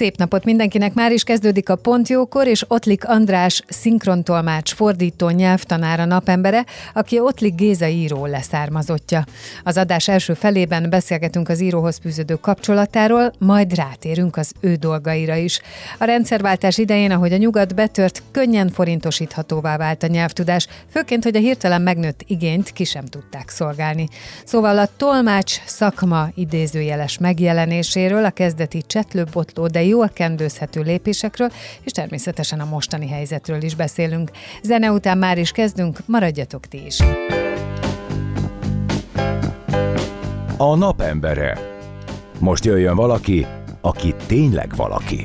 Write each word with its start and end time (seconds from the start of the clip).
Szép 0.00 0.16
napot 0.16 0.44
mindenkinek! 0.44 0.94
Már 0.94 1.12
is 1.12 1.22
kezdődik 1.22 1.68
a 1.68 1.76
Pontjókor, 1.76 2.46
és 2.46 2.64
Ottlik 2.68 3.08
András 3.08 3.62
szinkrontolmács, 3.68 4.74
fordító 4.74 5.28
nyelvtanára 5.28 6.04
napembere, 6.04 6.64
aki 6.94 7.18
Ottlik 7.18 7.54
Géza 7.54 7.86
író 7.86 8.26
leszármazottja. 8.26 9.24
Az 9.64 9.76
adás 9.76 10.08
első 10.08 10.34
felében 10.34 10.90
beszélgetünk 10.90 11.48
az 11.48 11.60
íróhoz 11.60 11.98
fűződő 12.02 12.34
kapcsolatáról, 12.34 13.32
majd 13.38 13.74
rátérünk 13.74 14.36
az 14.36 14.52
ő 14.60 14.74
dolgaira 14.74 15.34
is. 15.34 15.60
A 15.98 16.04
rendszerváltás 16.04 16.78
idején, 16.78 17.10
ahogy 17.10 17.32
a 17.32 17.36
nyugat 17.36 17.74
betört, 17.74 18.22
könnyen 18.30 18.68
forintosíthatóvá 18.68 19.76
vált 19.76 20.02
a 20.02 20.06
nyelvtudás, 20.06 20.66
főként, 20.90 21.24
hogy 21.24 21.36
a 21.36 21.40
hirtelen 21.40 21.82
megnőtt 21.82 22.24
igényt 22.26 22.70
ki 22.72 22.84
sem 22.84 23.04
tudták 23.04 23.48
szolgálni. 23.48 24.08
Szóval 24.44 24.78
a 24.78 24.88
tolmács 24.96 25.60
szakma 25.64 26.28
idézőjeles 26.34 27.18
megjelenéséről, 27.18 28.24
a 28.24 28.30
kezdeti 28.30 28.82
csetlő-botló, 28.86 29.66
de 29.66 29.88
jól 29.90 30.08
kendőzhető 30.08 30.80
lépésekről, 30.80 31.50
és 31.82 31.92
természetesen 31.92 32.60
a 32.60 32.64
mostani 32.64 33.08
helyzetről 33.08 33.62
is 33.62 33.74
beszélünk. 33.74 34.30
Zene 34.62 34.90
után 34.90 35.18
már 35.18 35.38
is 35.38 35.50
kezdünk, 35.50 35.98
maradjatok 36.06 36.66
ti 36.66 36.86
is! 36.86 36.98
A 40.56 40.76
napembere. 40.76 41.58
Most 42.38 42.64
jöjjön 42.64 42.96
valaki, 42.96 43.46
aki 43.80 44.14
tényleg 44.26 44.76
valaki. 44.76 45.22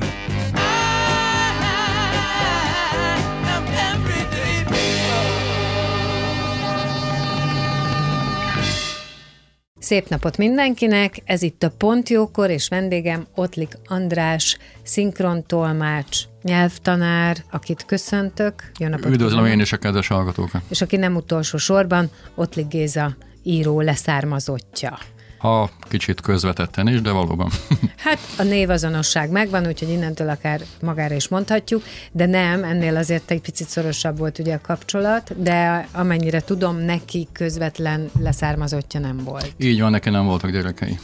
Szép 9.86 10.08
napot 10.08 10.36
mindenkinek! 10.36 11.22
Ez 11.24 11.42
itt 11.42 11.62
a 11.62 11.70
Pontjókor, 11.70 12.50
és 12.50 12.68
vendégem 12.68 13.26
Ottlik 13.34 13.78
András, 13.86 14.58
szinkrontolmács, 14.82 16.18
nyelvtanár, 16.42 17.36
akit 17.50 17.84
köszöntök. 17.84 18.70
Jó 18.78 18.88
napot 18.88 19.04
Üdvözlöm 19.04 19.28
kívánok. 19.28 19.48
én 19.48 19.60
is 19.60 19.72
a 19.72 19.76
kedves 19.76 20.06
hallgatókat. 20.06 20.62
És 20.68 20.80
aki 20.80 20.96
nem 20.96 21.16
utolsó 21.16 21.56
sorban, 21.56 22.10
Ottlik 22.34 22.68
Géza 22.68 23.16
író 23.42 23.80
leszármazottja. 23.80 24.98
Ha 25.38 25.70
kicsit 25.80 26.20
közvetetten 26.20 26.88
is, 26.88 27.00
de 27.00 27.10
valóban. 27.10 27.50
Hát 27.96 28.18
a 28.38 28.42
névazonosság 28.42 29.30
megvan, 29.30 29.66
úgyhogy 29.66 29.88
innentől 29.88 30.28
akár 30.28 30.60
magára 30.80 31.14
is 31.14 31.28
mondhatjuk, 31.28 31.82
de 32.12 32.26
nem, 32.26 32.64
ennél 32.64 32.96
azért 32.96 33.30
egy 33.30 33.40
picit 33.40 33.68
szorosabb 33.68 34.18
volt 34.18 34.38
ugye 34.38 34.54
a 34.54 34.60
kapcsolat, 34.60 35.42
de 35.42 35.88
amennyire 35.92 36.40
tudom, 36.40 36.76
neki 36.76 37.28
közvetlen 37.32 38.10
leszármazottja 38.20 39.00
nem 39.00 39.20
volt. 39.24 39.52
Így 39.58 39.80
van, 39.80 39.90
neki 39.90 40.10
nem 40.10 40.26
voltak 40.26 40.50
gyerekei. 40.50 40.98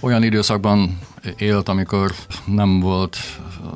Olyan 0.00 0.22
időszakban 0.22 0.98
élt, 1.36 1.68
amikor 1.68 2.12
nem 2.44 2.80
volt 2.80 3.16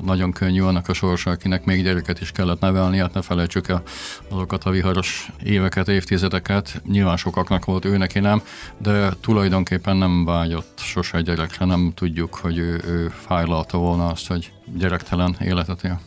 nagyon 0.03 0.33
könnyű 0.33 0.63
annak 0.63 0.89
a 0.89 0.93
sorsa, 0.93 1.31
akinek 1.31 1.65
még 1.65 1.83
gyereket 1.83 2.21
is 2.21 2.33
kellett 2.33 2.61
nevelni, 2.61 2.99
hát 2.99 3.15
ne 3.15 3.23
felejtsük 3.23 3.69
el 3.69 3.83
azokat 4.29 4.65
a 4.65 4.71
viharos 4.71 5.31
éveket, 5.43 5.89
évtizedeket. 5.89 6.83
Nyilván 6.87 7.17
sokaknak 7.17 7.65
volt, 7.65 7.85
ő 7.85 7.97
neki 7.97 8.19
nem, 8.19 8.43
de 8.79 9.11
tulajdonképpen 9.21 9.97
nem 9.97 10.25
vágyott 10.25 10.79
sose 10.79 11.21
gyerekre, 11.21 11.65
nem 11.65 11.93
tudjuk, 11.95 12.35
hogy 12.35 12.59
ő, 12.59 12.83
ő 12.87 13.13
fájlalta 13.27 13.79
volna 13.79 14.07
azt, 14.07 14.27
hogy 14.27 14.53
gyerektelen 14.77 15.37
életet 15.41 15.85
él. 15.85 16.01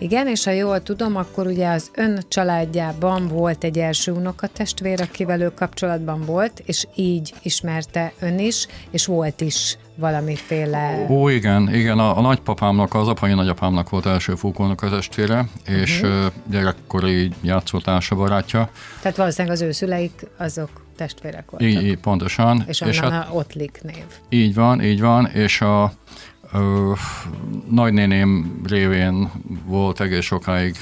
Igen, 0.00 0.28
és 0.28 0.44
ha 0.44 0.50
jól 0.50 0.82
tudom, 0.82 1.16
akkor 1.16 1.46
ugye 1.46 1.68
az 1.68 1.90
ön 1.94 2.22
családjában 2.28 3.28
volt 3.28 3.64
egy 3.64 3.78
első 3.78 4.12
unokatestvér, 4.12 5.00
akivel 5.00 5.40
ő 5.40 5.54
kapcsolatban 5.54 6.24
volt, 6.24 6.62
és 6.66 6.86
így 6.94 7.34
ismerte 7.42 8.12
ön 8.20 8.38
is, 8.38 8.66
és 8.90 9.06
volt 9.06 9.40
is 9.40 9.76
valamiféle... 9.94 11.06
Ó, 11.08 11.28
igen, 11.28 11.74
igen, 11.74 11.98
a, 11.98 12.16
a 12.18 12.20
nagypapámnak, 12.20 12.94
az 12.94 13.08
apai 13.08 13.34
nagyapámnak 13.34 13.90
volt 13.90 14.06
első 14.06 14.34
fúkónak 14.34 14.82
az 14.82 14.90
testvére, 14.90 15.48
és 15.66 16.00
uh-huh. 16.02 16.32
gyerekkori 16.50 17.30
játszótársa 17.40 18.14
barátja. 18.14 18.70
Tehát 19.02 19.16
valószínűleg 19.16 19.56
az 19.56 19.62
ő 19.62 19.72
szüleik 19.72 20.26
azok 20.36 20.70
testvérek 20.96 21.50
voltak. 21.50 21.68
Így, 21.68 21.82
így 21.82 21.98
pontosan. 21.98 22.64
És, 22.66 22.80
és 22.80 23.00
hát, 23.00 23.28
a 23.28 23.32
Ottlik 23.32 23.80
név. 23.82 24.04
Így 24.28 24.54
van, 24.54 24.82
így 24.82 25.00
van, 25.00 25.26
és 25.26 25.60
a 25.60 25.92
ö, 26.52 26.92
nagynéném 27.70 28.60
révén 28.66 29.30
volt 29.64 30.00
egész 30.00 30.24
sokáig 30.24 30.76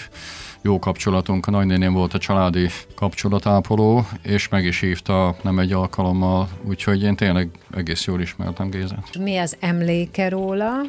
jó 0.63 0.79
kapcsolatunk. 0.79 1.47
A 1.47 1.51
nagynéném 1.51 1.93
volt 1.93 2.15
a 2.15 2.19
családi 2.19 2.69
kapcsolatápoló, 2.95 4.07
és 4.23 4.49
meg 4.49 4.65
is 4.65 4.81
hívta 4.81 5.37
nem 5.43 5.59
egy 5.59 5.73
alkalommal, 5.73 6.49
úgyhogy 6.63 7.03
én 7.03 7.17
tényleg 7.17 7.49
egész 7.75 8.05
jól 8.05 8.21
ismertem 8.21 8.71
Gézát. 8.71 9.19
Mi 9.19 9.37
az 9.37 9.57
emléke 9.61 10.29
róla? 10.29 10.81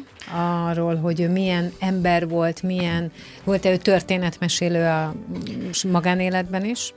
Arról, 0.66 0.96
hogy 0.96 1.20
ő 1.20 1.30
milyen 1.30 1.72
ember 1.78 2.28
volt, 2.28 2.62
milyen, 2.62 3.12
volt-e 3.44 3.70
ő 3.70 3.76
történetmesélő 3.76 4.84
a 4.86 5.14
magánéletben 5.90 6.64
is? 6.64 6.94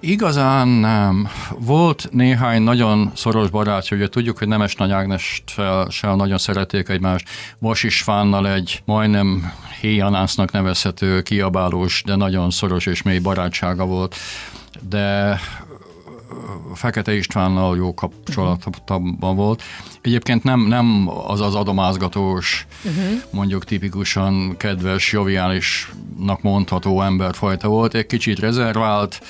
Igazán 0.00 0.68
nem. 0.68 1.28
Volt 1.58 2.08
néhány 2.12 2.62
nagyon 2.62 3.10
szoros 3.14 3.50
barátja, 3.50 3.96
ugye 3.96 4.08
tudjuk, 4.08 4.38
hogy 4.38 4.48
Nemes 4.48 4.74
Nagy 4.74 4.90
Ágnest 4.90 5.42
sem 5.88 6.16
nagyon 6.16 6.38
szerették 6.38 6.88
egymást. 6.88 7.28
Most 7.58 7.84
is 7.84 8.02
Fánnal 8.02 8.48
egy 8.48 8.82
majdnem 8.84 9.52
héjanásznak 9.80 10.52
nevezhető, 10.52 11.22
kiabálós, 11.22 12.02
de 12.06 12.16
nagyon 12.16 12.50
szoros 12.50 12.86
és 12.86 13.02
mély 13.02 13.18
barátsága 13.18 13.84
volt. 13.84 14.16
De 14.88 15.38
Fekete 16.74 17.14
Istvánnal 17.14 17.76
jó 17.76 17.94
kapcsolatban 17.94 19.36
volt. 19.36 19.62
Egyébként 20.00 20.42
nem, 20.42 20.60
nem 20.60 21.08
az 21.26 21.40
az 21.40 21.54
adomázgatós, 21.54 22.66
uh-huh. 22.84 23.20
mondjuk 23.30 23.64
tipikusan 23.64 24.56
kedves, 24.56 25.12
joviálisnak 25.12 26.42
mondható 26.42 27.02
emberfajta 27.02 27.68
volt, 27.68 27.94
egy 27.94 28.06
kicsit 28.06 28.38
rezervált, 28.38 29.20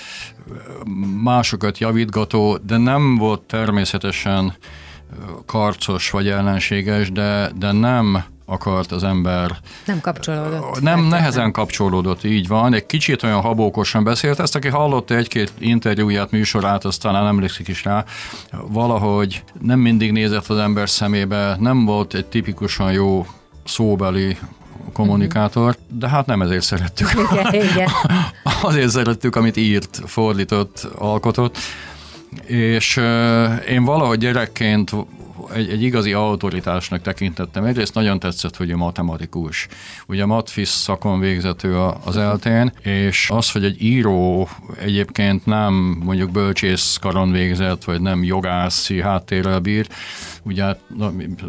másokat 1.23 1.79
javítgató, 1.79 2.59
de 2.67 2.77
nem 2.77 3.17
volt 3.17 3.41
természetesen 3.41 4.55
karcos 5.47 6.11
vagy 6.11 6.29
ellenséges, 6.29 7.13
de, 7.13 7.51
de 7.59 7.73
nem 7.73 8.25
akart 8.51 8.93
az 8.93 9.05
ember. 9.05 9.57
Nem 9.85 10.01
kapcsolódott. 10.01 10.81
Nem, 10.81 11.05
nehezen 11.05 11.53
kapcsolódott, 11.53 12.25
így 12.25 12.49
van. 12.49 12.75
Egy 12.75 12.87
kicsit 12.87 13.23
olyan 13.23 13.41
habókosan 13.41 14.05
beszélt. 14.05 14.41
Ezt, 14.41 14.55
aki 14.55 14.69
hallotta 14.69 15.17
egy-két 15.17 15.53
interjúját, 15.59 16.31
műsorát, 16.31 16.85
azt 16.85 17.01
talán 17.01 17.27
emlékszik 17.27 17.69
is 17.69 17.85
rá. 17.85 18.05
Valahogy 18.51 19.43
nem 19.61 19.79
mindig 19.79 20.13
nézett 20.13 20.47
az 20.47 20.59
ember 20.59 20.91
szemébe, 20.91 21.57
nem 21.61 21.85
volt 21.85 22.15
egy 22.15 22.27
tipikusan 22.27 22.93
jó 22.93 23.27
szóbeli 23.65 24.37
kommunikátor, 24.93 25.77
de 25.89 26.09
hát 26.09 26.27
nem 26.27 26.43
ezért 26.43 26.65
szerettük. 26.65 27.11
Igen, 27.33 27.55
igen. 27.55 27.89
Azért 28.63 28.91
szerettük, 28.91 29.37
amit 29.37 29.57
írt, 29.57 30.01
fordított, 30.07 30.89
alkotott. 30.99 31.57
És 32.47 32.97
én 33.69 33.85
valahogy 33.85 34.19
gyerekként 34.19 34.91
egy, 35.55 35.71
egy 35.71 35.83
igazi 35.83 36.13
autoritásnak 36.13 37.03
tekintettem. 37.03 37.65
Egyrészt 37.65 37.95
nagyon 37.95 38.19
tetszett, 38.19 38.57
hogy 38.57 38.71
a 38.71 38.77
matematikus. 38.77 39.69
Ugye 40.07 40.27
matfisz 40.27 40.71
szakon 40.71 41.21
végzett 41.21 41.63
ő 41.63 41.79
az 42.05 42.17
eltén, 42.17 42.73
és 42.81 43.31
az, 43.31 43.51
hogy 43.51 43.65
egy 43.65 43.83
író 43.83 44.49
egyébként 44.79 45.47
nem 45.47 45.73
mondjuk 46.05 46.31
bölcsész 46.31 46.97
karon 47.01 47.33
végzett, 47.33 47.85
vagy 47.85 48.01
nem 48.01 48.25
jogászi 48.25 49.01
háttérrel 49.01 49.59
bír, 49.59 49.87
ugye 50.43 50.63
hát, 50.63 50.81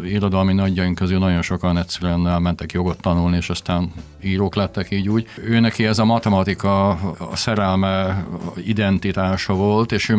irodalmi 0.04 0.52
nagyjaink 0.52 0.94
közül 0.94 1.18
nagyon 1.18 1.42
sokan 1.42 1.78
egyszerűen 1.78 2.28
elmentek 2.28 2.72
jogot 2.72 3.00
tanulni, 3.00 3.36
és 3.36 3.50
aztán 3.50 3.92
írók 4.22 4.54
lettek 4.54 4.90
így 4.90 5.08
úgy. 5.08 5.26
Ő 5.44 5.60
neki 5.60 5.86
ez 5.86 5.98
a 5.98 6.04
matematika 6.04 6.88
a 7.18 7.36
szerelme 7.36 8.24
identitása 8.66 9.54
volt, 9.54 9.92
és 9.92 10.08
ő 10.08 10.16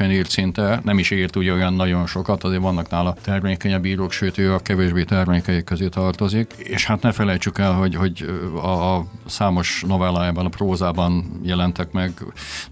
kevesen 0.00 0.10
írt 0.10 0.30
szinte, 0.30 0.80
nem 0.84 0.98
is 0.98 1.10
írt 1.10 1.36
ugye 1.36 1.52
olyan 1.52 1.74
nagyon 1.74 2.06
sokat, 2.06 2.44
azért 2.44 2.60
vannak 2.60 2.90
nála 2.90 2.99
termékenyebb 3.22 3.84
írók, 3.84 4.12
sőt 4.12 4.38
ő 4.38 4.52
a 4.52 4.58
kevésbé 4.58 5.04
termékei 5.04 5.64
közé 5.64 5.88
tartozik. 5.88 6.52
És 6.58 6.86
hát 6.86 7.02
ne 7.02 7.12
felejtsük 7.12 7.58
el, 7.58 7.72
hogy, 7.72 7.94
hogy 7.94 8.24
a, 8.62 8.96
a 8.96 9.04
számos 9.26 9.84
novellájában, 9.86 10.46
a 10.46 10.48
prózában 10.48 11.40
jelentek 11.42 11.92
meg 11.92 12.12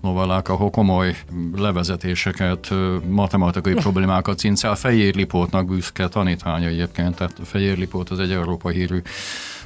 novellák, 0.00 0.48
ahol 0.48 0.70
komoly 0.70 1.16
levezetéseket, 1.56 2.74
matematikai 3.08 3.74
problémákat 3.74 4.38
cincel. 4.38 4.74
Fejér 4.74 5.14
Lipótnak 5.14 5.66
büszke 5.66 6.08
tanítványa 6.08 6.68
egyébként, 6.68 7.14
tehát 7.14 7.40
Fejér 7.44 7.78
Lipót 7.78 8.10
az 8.10 8.18
egy 8.18 8.32
Európa 8.32 8.68
hírű 8.68 9.02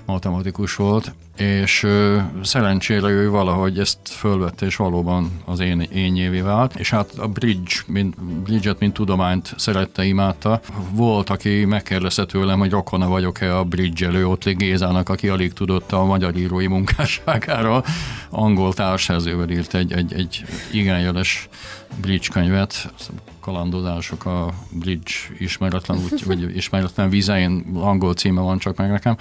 matematikus 0.06 0.74
volt, 0.74 1.14
és 1.36 1.82
ö, 1.82 2.18
szerencsére 2.42 3.08
ő 3.08 3.30
valahogy 3.30 3.78
ezt 3.78 3.98
fölvette, 4.04 4.66
és 4.66 4.76
valóban 4.76 5.30
az 5.44 5.60
én, 5.60 5.80
én 5.80 6.12
nyévé 6.12 6.40
vált, 6.40 6.78
és 6.78 6.90
hát 6.90 7.10
a 7.18 7.28
bridge, 7.28 7.72
mint, 7.86 8.22
bridge-et, 8.24 8.78
mint 8.78 8.92
tudományt 8.92 9.54
szerette, 9.56 10.04
imádta. 10.04 10.60
Volt, 10.90 11.30
aki 11.30 11.64
megkérdezte 11.64 12.24
tőlem, 12.24 12.58
hogy 12.58 12.70
rokona 12.70 13.08
vagyok-e 13.08 13.58
a 13.58 13.64
bridge-elő 13.64 14.26
Ottli 14.26 14.54
Gézának, 14.54 15.08
aki 15.08 15.28
alig 15.28 15.52
tudott 15.52 15.92
a 15.92 16.04
magyar 16.04 16.36
írói 16.36 16.66
munkásságáról. 16.66 17.84
Angol 18.30 18.72
társszerzővel 18.72 19.50
írt 19.50 19.74
egy, 19.74 19.92
egy, 19.92 20.12
egy 20.12 20.44
igen 20.72 21.00
jeles 21.00 21.48
bridge 22.00 22.28
könyvet, 22.32 22.92
kalandozások 23.42 24.24
a 24.24 24.52
bridge 24.70 25.12
ismeretlen, 25.38 25.98
úgy, 26.12 26.24
vagy 26.24 26.56
ismeretlen 26.56 27.10
vizein, 27.10 27.64
angol 27.74 28.14
címe 28.14 28.40
van 28.40 28.58
csak 28.58 28.76
meg 28.76 28.90
nekem. 28.90 29.16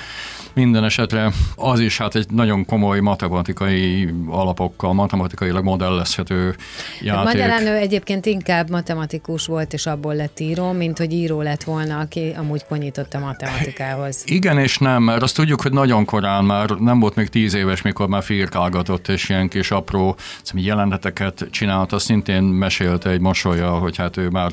Minden 0.54 0.84
esetre 0.84 1.32
az 1.56 1.80
is 1.80 1.98
hát 1.98 2.16
egy 2.16 2.30
nagyon 2.30 2.66
komoly 2.66 3.00
matematikai 3.00 4.14
alapokkal, 4.28 4.94
matematikailag 4.94 5.64
modellezhető 5.64 6.56
játék. 7.02 7.24
Magyarán 7.24 7.66
ő 7.68 7.76
egyébként 7.76 8.26
inkább 8.26 8.70
matematikus 8.70 9.46
volt, 9.46 9.74
és 9.74 9.86
abból 9.86 10.16
lett 10.16 10.40
író, 10.40 10.72
mint 10.72 10.98
hogy 10.98 11.14
író 11.14 11.42
lett 11.42 11.64
volna, 11.64 12.00
aki 12.00 12.34
amúgy 12.38 12.66
konyított 12.66 13.14
a 13.14 13.20
matematikához. 13.20 14.24
Igen 14.38 14.58
és 14.58 14.78
nem, 14.78 15.04
mert 15.04 15.22
azt 15.22 15.36
tudjuk, 15.36 15.62
hogy 15.62 15.72
nagyon 15.74 16.06
korán 16.06 16.44
már 16.44 16.70
nem 16.70 17.00
volt 17.00 17.16
még 17.16 17.28
tíz 17.28 17.54
éves, 17.54 17.82
mikor 17.82 18.08
már 18.08 18.24
firkálgatott, 18.24 19.08
és 19.08 19.30
ilyen 19.30 19.48
kis 19.48 19.72
apró 19.72 20.16
jeleneteket 20.54 21.48
csinált, 21.52 21.92
azt 21.92 22.06
szintén 22.06 22.44
mesélte 22.62 23.10
egy 23.10 23.20
mosolya, 23.20 23.72
hogy 23.72 23.98
hát 23.98 24.18
ő 24.18 24.30
már 24.30 24.52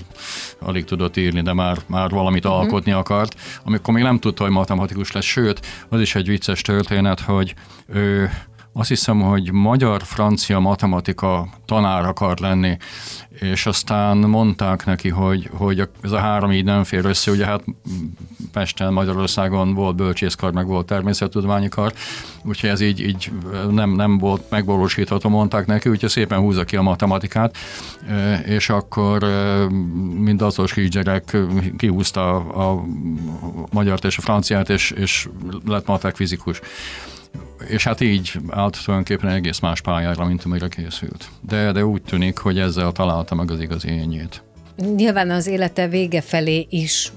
alig 0.60 0.84
tudott 0.84 1.16
írni, 1.16 1.43
de 1.43 1.52
már, 1.52 1.78
már 1.87 2.10
valamit 2.10 2.44
uh-huh. 2.44 2.60
alkotni 2.60 2.93
akart, 2.93 3.34
amikor 3.64 3.94
még 3.94 4.02
nem 4.02 4.19
tudta, 4.19 4.43
hogy 4.43 4.52
matematikus 4.52 5.12
lesz, 5.12 5.25
sőt, 5.25 5.66
az 5.88 6.00
is 6.00 6.14
egy 6.14 6.26
vicces 6.26 6.62
történet, 6.62 7.20
hogy 7.20 7.55
ő 7.87 8.31
azt 8.78 8.88
hiszem, 8.88 9.20
hogy 9.20 9.52
magyar-francia 9.52 10.58
matematika 10.58 11.48
tanár 11.64 12.04
akar 12.04 12.38
lenni, 12.38 12.76
és 13.40 13.66
aztán 13.66 14.16
mondták 14.16 14.84
neki, 14.84 15.08
hogy, 15.08 15.50
hogy 15.52 15.88
ez 16.00 16.10
a 16.10 16.19
három 16.19 16.52
így 16.52 16.64
nem 16.64 16.84
fér 16.84 17.04
össze, 17.04 17.30
ugye 17.30 17.44
hát 17.44 17.64
Pesten, 18.52 18.92
Magyarországon 18.92 19.75
volt 19.75 19.96
bölcsészkar, 19.96 20.52
meg 20.52 20.66
volt 20.66 20.86
természettudományi 20.86 21.69
kar, 21.69 21.92
úgyhogy 22.44 22.70
ez 22.70 22.80
így, 22.80 23.00
így 23.00 23.32
nem, 23.70 23.90
nem 23.90 24.19
volt 24.19 24.50
megvalósítható, 24.50 25.28
mondták 25.28 25.66
neki, 25.66 25.88
úgyhogy 25.88 26.10
szépen 26.10 26.38
húzza 26.38 26.64
ki 26.64 26.76
a 26.76 26.82
matematikát, 26.82 27.56
és 28.44 28.69
akkor 28.69 29.25
mind 30.19 30.42
azos 30.42 30.88
gyerek 30.88 31.36
kihúzta 31.76 32.36
a, 32.36 32.70
a 32.70 32.84
magyart 33.70 34.04
és 34.04 34.19
a 34.19 34.20
franciát, 34.20 34.70
és, 34.70 34.90
és 34.90 35.28
lett 35.64 35.86
matek 35.86 36.16
fizikus 36.16 36.60
és 37.69 37.84
hát 37.84 38.00
így 38.00 38.32
állt 38.50 38.84
tulajdonképpen 38.84 39.30
egész 39.30 39.58
más 39.58 39.80
pályára, 39.80 40.25
mint 40.25 40.44
amire 40.44 40.69
készült. 40.69 41.28
De, 41.40 41.72
de 41.72 41.84
úgy 41.84 42.02
tűnik, 42.02 42.38
hogy 42.38 42.58
ezzel 42.58 42.92
találta 42.92 43.34
meg 43.34 43.50
az 43.50 43.60
igazi 43.60 43.88
ényét. 43.88 44.42
Nyilván 44.96 45.30
az 45.30 45.46
élete 45.46 45.88
vége 45.88 46.20
felé 46.20 46.66
is 46.70 47.12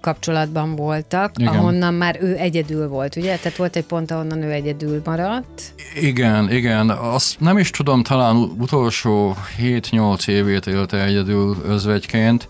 kapcsolatban 0.00 0.76
voltak, 0.76 1.32
Igen. 1.38 1.52
ahonnan 1.52 1.94
már 1.94 2.18
ő 2.20 2.36
egyedül 2.36 2.88
volt, 2.88 3.16
ugye? 3.16 3.36
Tehát 3.36 3.56
volt 3.56 3.76
egy 3.76 3.84
pont, 3.84 4.10
ahonnan 4.10 4.42
ő 4.42 4.50
egyedül 4.50 5.02
maradt. 5.04 5.74
Igen, 6.00 6.50
igen. 6.50 6.90
Azt 6.90 7.40
nem 7.40 7.58
is 7.58 7.70
tudom, 7.70 8.02
talán 8.02 8.36
utolsó 8.36 9.36
7-8 9.62 10.28
évét 10.28 10.66
élte 10.66 11.04
egyedül 11.04 11.56
özvegyként, 11.66 12.48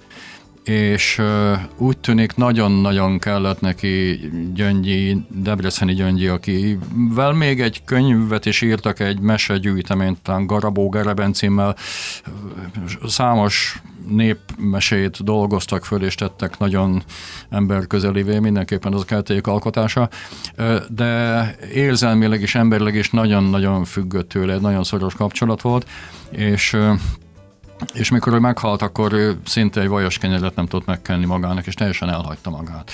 és 0.65 1.23
úgy 1.77 1.99
tűnik 1.99 2.35
nagyon-nagyon 2.35 3.19
kellett 3.19 3.61
neki 3.61 4.21
Gyöngyi, 4.55 5.27
Debreceni 5.29 5.95
Gyöngyi, 5.95 6.27
akivel 6.27 7.33
még 7.33 7.61
egy 7.61 7.85
könyvet 7.85 8.47
is 8.47 8.63
írtak, 8.63 9.01
egy 9.01 9.21
mesegyűjteményt, 9.21 10.23
talán 10.23 10.47
Garabó 10.47 10.89
Gereben 10.89 11.33
címmel, 11.33 11.77
számos 13.07 13.83
népmesét 14.09 15.25
dolgoztak 15.25 15.85
föl, 15.85 16.05
és 16.05 16.15
tettek 16.15 16.59
nagyon 16.59 17.03
emberközelévé, 17.51 18.39
mindenképpen 18.39 18.93
az 18.93 19.01
a 19.01 19.05
kelték 19.05 19.47
alkotása, 19.47 20.09
de 20.89 21.57
érzelmileg 21.75 22.41
és 22.41 22.55
emberleg 22.55 22.95
is 22.95 23.11
nagyon-nagyon 23.11 23.85
függött 23.85 24.29
tőle, 24.29 24.59
nagyon 24.59 24.85
szoros 24.85 25.15
kapcsolat 25.15 25.61
volt, 25.61 25.89
és 26.31 26.77
és 27.93 28.11
mikor 28.11 28.33
ő 28.33 28.39
meghalt, 28.39 28.83
akkor 28.83 29.13
ő 29.13 29.39
szinte 29.45 29.81
egy 29.81 29.89
vajas 29.89 30.19
kenyeret 30.19 30.57
nem 30.57 30.67
tudott 30.67 30.87
megkenni 30.87 31.25
magának, 31.25 31.67
és 31.67 31.75
teljesen 31.75 32.11
elhagyta 32.11 32.51
magát. 32.51 32.91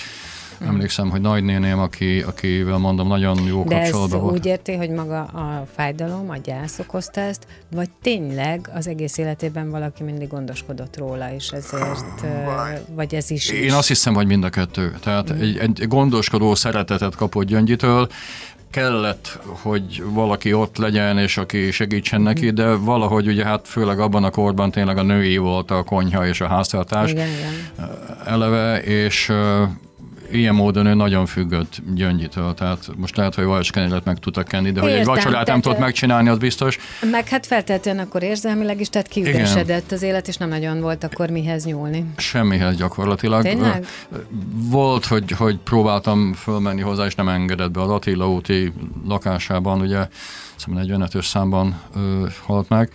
Hmm. 0.59 0.69
Emlékszem, 0.69 1.11
hogy 1.11 1.21
nagynéném, 1.21 1.79
aki, 1.79 2.21
akivel 2.21 2.79
mondom, 2.79 3.09
nagyon 3.09 3.43
jó 3.43 3.65
De 3.65 3.75
kapcsolatban 3.75 4.21
volt. 4.21 4.33
úgy 4.35 4.47
érti, 4.47 4.75
hogy 4.75 4.91
maga 4.91 5.23
a 5.23 5.67
fájdalom, 5.75 6.31
a 6.31 6.37
gyász 6.37 6.79
okozta 6.79 7.21
ezt, 7.21 7.47
vagy 7.71 7.89
tényleg 8.03 8.71
az 8.75 8.87
egész 8.87 9.19
életében 9.19 9.71
valaki 9.71 10.03
mindig 10.03 10.29
gondoskodott 10.29 10.97
róla, 10.97 11.33
és 11.35 11.49
ezért, 11.49 12.27
vagy 12.95 13.15
ez 13.15 13.31
is 13.31 13.51
Én 13.51 13.65
is. 13.65 13.73
azt 13.73 13.89
hiszem, 13.89 14.15
hogy 14.15 14.27
mind 14.27 14.45
a 14.45 14.49
kettő. 14.51 14.95
Tehát 15.03 15.33
mm. 15.33 15.41
egy, 15.41 15.59
egy 15.59 15.89
gondoskodó 15.89 16.55
szeretetet 16.55 17.17
kapott 17.17 17.45
Gyöngyitől, 17.45 18.09
kellett, 18.71 19.39
hogy 19.45 20.03
valaki 20.05 20.53
ott 20.53 20.77
legyen, 20.77 21.19
és 21.19 21.37
aki 21.37 21.71
segítsen 21.71 22.21
neki, 22.21 22.51
de 22.51 22.75
valahogy 22.75 23.27
ugye 23.27 23.45
hát 23.45 23.69
főleg 23.69 24.01
abban 24.01 24.25
a 24.25 24.31
korban 24.31 24.71
tényleg 24.71 24.99
a 24.99 25.03
női 25.03 25.37
volt 25.37 25.71
a 25.71 25.83
konyha 25.83 26.27
és 26.27 26.41
a 26.41 26.47
háztartás 26.47 27.11
igen, 27.11 27.29
igen. 27.29 27.91
eleve, 28.25 28.83
és 28.83 29.33
ilyen 30.33 30.55
módon 30.55 30.87
ő 30.87 30.95
nagyon 30.95 31.27
függött 31.27 31.81
Gyöngyitől, 31.95 32.55
tehát 32.55 32.89
most 32.97 33.17
lehet, 33.17 33.35
hogy 33.35 33.45
vajaskenyeret 33.45 34.05
meg 34.05 34.19
tudtak 34.19 34.49
kenni, 34.49 34.71
de 34.71 34.81
Értem, 34.81 34.91
hogy 34.91 34.99
egy 34.99 35.07
vacsorát 35.07 35.47
nem 35.47 35.61
tudott 35.61 35.79
megcsinálni, 35.79 36.29
az 36.29 36.39
biztos. 36.39 36.79
Meg 37.11 37.29
hát 37.29 37.47
feltétlenül 37.47 38.03
akkor 38.03 38.23
érzelmileg 38.23 38.81
is, 38.81 38.89
tehát 38.89 39.09
kiüresedett 39.09 39.93
az 39.93 40.03
élet, 40.03 40.29
és 40.29 40.37
nem 40.37 40.49
nagyon 40.49 40.81
volt 40.81 41.05
akkor 41.05 41.31
mihez 41.31 41.65
nyúlni. 41.65 42.05
Semmihez 42.17 42.77
gyakorlatilag. 42.77 43.43
Tényleg? 43.43 43.87
Volt, 44.53 45.05
hogy, 45.05 45.31
hogy 45.31 45.59
próbáltam 45.59 46.33
fölmenni 46.33 46.81
hozzá, 46.81 47.05
és 47.05 47.15
nem 47.15 47.29
engedett 47.29 47.71
be 47.71 47.81
az 47.81 47.91
Attila 47.91 48.31
úti 48.31 48.73
lakásában, 49.07 49.81
ugye 49.81 50.07
45-ös 50.67 51.27
számban 51.27 51.81
ö, 51.95 52.27
halt 52.47 52.69
meg, 52.69 52.91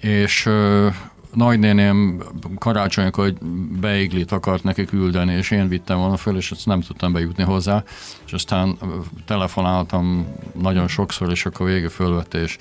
és 0.00 0.46
ö, 0.46 0.88
nagynéném 1.36 2.22
karácsonykor 2.58 3.24
hogy 3.24 3.38
beiglit 3.80 4.32
akart 4.32 4.62
neki 4.62 4.84
küldeni, 4.84 5.32
és 5.32 5.50
én 5.50 5.68
vittem 5.68 5.98
volna 5.98 6.16
föl, 6.16 6.36
és 6.36 6.50
ezt 6.50 6.66
nem 6.66 6.80
tudtam 6.80 7.12
bejutni 7.12 7.44
hozzá, 7.44 7.82
és 8.26 8.32
aztán 8.32 8.78
telefonáltam 9.24 10.26
nagyon 10.60 10.88
sokszor, 10.88 11.30
és 11.30 11.46
akkor 11.46 11.66
végül 11.66 11.88
fölvette, 11.88 12.42
és 12.42 12.56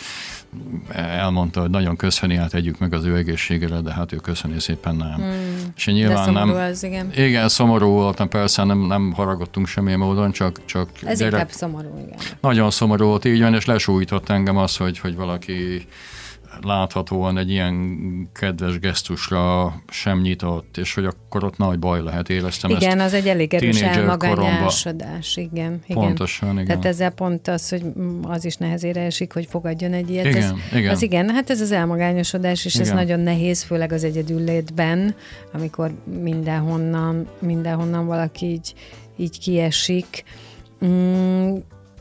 elmondta, 0.92 1.62
hogy 1.62 1.70
nagyon 1.70 1.96
köszöni, 1.96 2.36
hát 2.36 2.54
együk 2.54 2.80
meg 2.80 2.94
az 2.94 3.04
ő 3.04 3.16
egészségére, 3.16 3.80
de 3.80 3.94
hát 3.94 4.12
ő 4.12 4.16
köszöni 4.16 4.60
szépen 4.60 4.96
nem. 4.96 5.14
Hmm. 5.14 5.74
És 5.76 5.86
nyilván 5.86 6.34
nem. 6.34 6.50
Ez, 6.50 6.84
igen. 6.84 7.12
igen, 7.16 7.50
szomorú 7.50 7.88
voltam, 7.88 8.30
persze 8.30 8.64
nem, 8.64 8.80
nem 8.80 9.14
haragottunk 9.14 9.68
semmilyen 9.68 10.00
módon, 10.00 10.32
csak, 10.32 10.66
csak 10.66 10.90
Ez 11.04 11.18
gyerek... 11.18 11.34
inkább 11.34 11.52
szomorú, 11.52 11.98
igen. 12.06 12.18
Nagyon 12.42 12.72
szomorú 12.72 13.06
volt, 13.06 13.26
így 13.26 13.42
van, 13.42 13.54
és 13.54 13.66
lesújtott 13.66 14.30
engem 14.30 14.58
az, 14.58 14.78
hogy, 14.78 15.00
hogy 15.00 15.16
valaki 15.16 15.88
láthatóan 16.62 17.38
egy 17.38 17.50
ilyen 17.50 17.98
kedves 18.34 18.80
gesztusra 18.80 19.74
sem 19.90 20.22
nyitott, 20.22 20.78
és 20.78 20.94
hogy 20.94 21.06
akkor 21.06 21.44
ott 21.44 21.58
nagy 21.58 21.80
baj 21.80 22.04
lehet, 22.04 22.30
éreztem 22.30 22.70
Igen, 22.70 23.00
ezt 23.00 23.06
az 23.06 23.14
egy 23.14 23.28
elég 23.28 23.54
erős 23.54 23.82
elmagányásodás, 23.82 25.38
igen, 25.38 25.82
igen. 25.88 26.04
Pontosan, 26.04 26.52
igen. 26.52 26.66
Tehát 26.66 26.86
ezzel 26.86 27.10
pont 27.10 27.48
az, 27.48 27.70
hogy 27.70 27.84
az 28.22 28.46
is 28.46 28.56
nehezére 28.56 29.02
esik, 29.02 29.34
hogy 29.34 29.46
fogadjon 29.50 29.94
egy 29.94 30.10
ilyet. 30.10 30.26
Igen, 30.26 30.44
ez, 30.44 30.78
igen. 30.78 30.92
Az 30.92 31.02
igen, 31.02 31.30
hát 31.30 31.50
ez 31.50 31.62
az 31.62 31.72
elmagányosodás, 31.72 32.66
és 32.66 32.76
igen. 32.76 32.88
ez 32.88 32.94
nagyon 32.94 33.20
nehéz, 33.20 33.64
főleg 33.64 33.92
az 33.92 34.04
egyedül 34.04 34.44
létben, 34.44 35.16
amikor 35.54 35.92
mindenhonnan, 36.22 37.28
mindenhonnan 37.40 38.06
valaki 38.06 38.46
így, 38.46 38.74
így 39.18 39.40
kiesik. 39.40 40.24
Mm, 40.86 41.56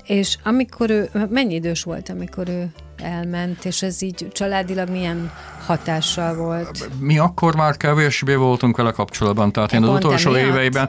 és 0.05 0.37
amikor 0.45 0.91
ő, 0.91 1.11
mennyi 1.31 1.55
idős 1.55 1.83
volt, 1.83 2.09
amikor 2.09 2.49
ő 2.49 2.73
elment, 2.97 3.65
és 3.65 3.83
ez 3.83 4.03
így 4.03 4.29
családilag 4.33 4.89
milyen 4.89 5.33
hatással 5.67 6.35
volt? 6.35 6.89
Mi 6.99 7.19
akkor 7.19 7.57
már 7.57 7.77
kevésbé 7.77 8.35
voltunk 8.35 8.77
vele 8.77 8.91
kapcsolatban, 8.91 9.53
tehát 9.53 9.73
én 9.73 9.83
az 9.83 9.89
Pont 9.89 10.05
utolsó 10.05 10.35
emiatt? 10.35 10.49
éveiben, 10.49 10.89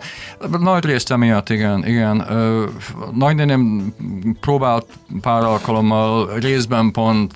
nagy 0.59 0.85
részt 0.85 1.12
emiatt, 1.12 1.50
igen, 1.50 1.88
igen. 1.88 2.27
Nagynéném 3.13 3.93
próbált 4.39 4.85
pár 5.21 5.43
alkalommal 5.43 6.39
részben 6.39 6.91
pont 6.91 7.33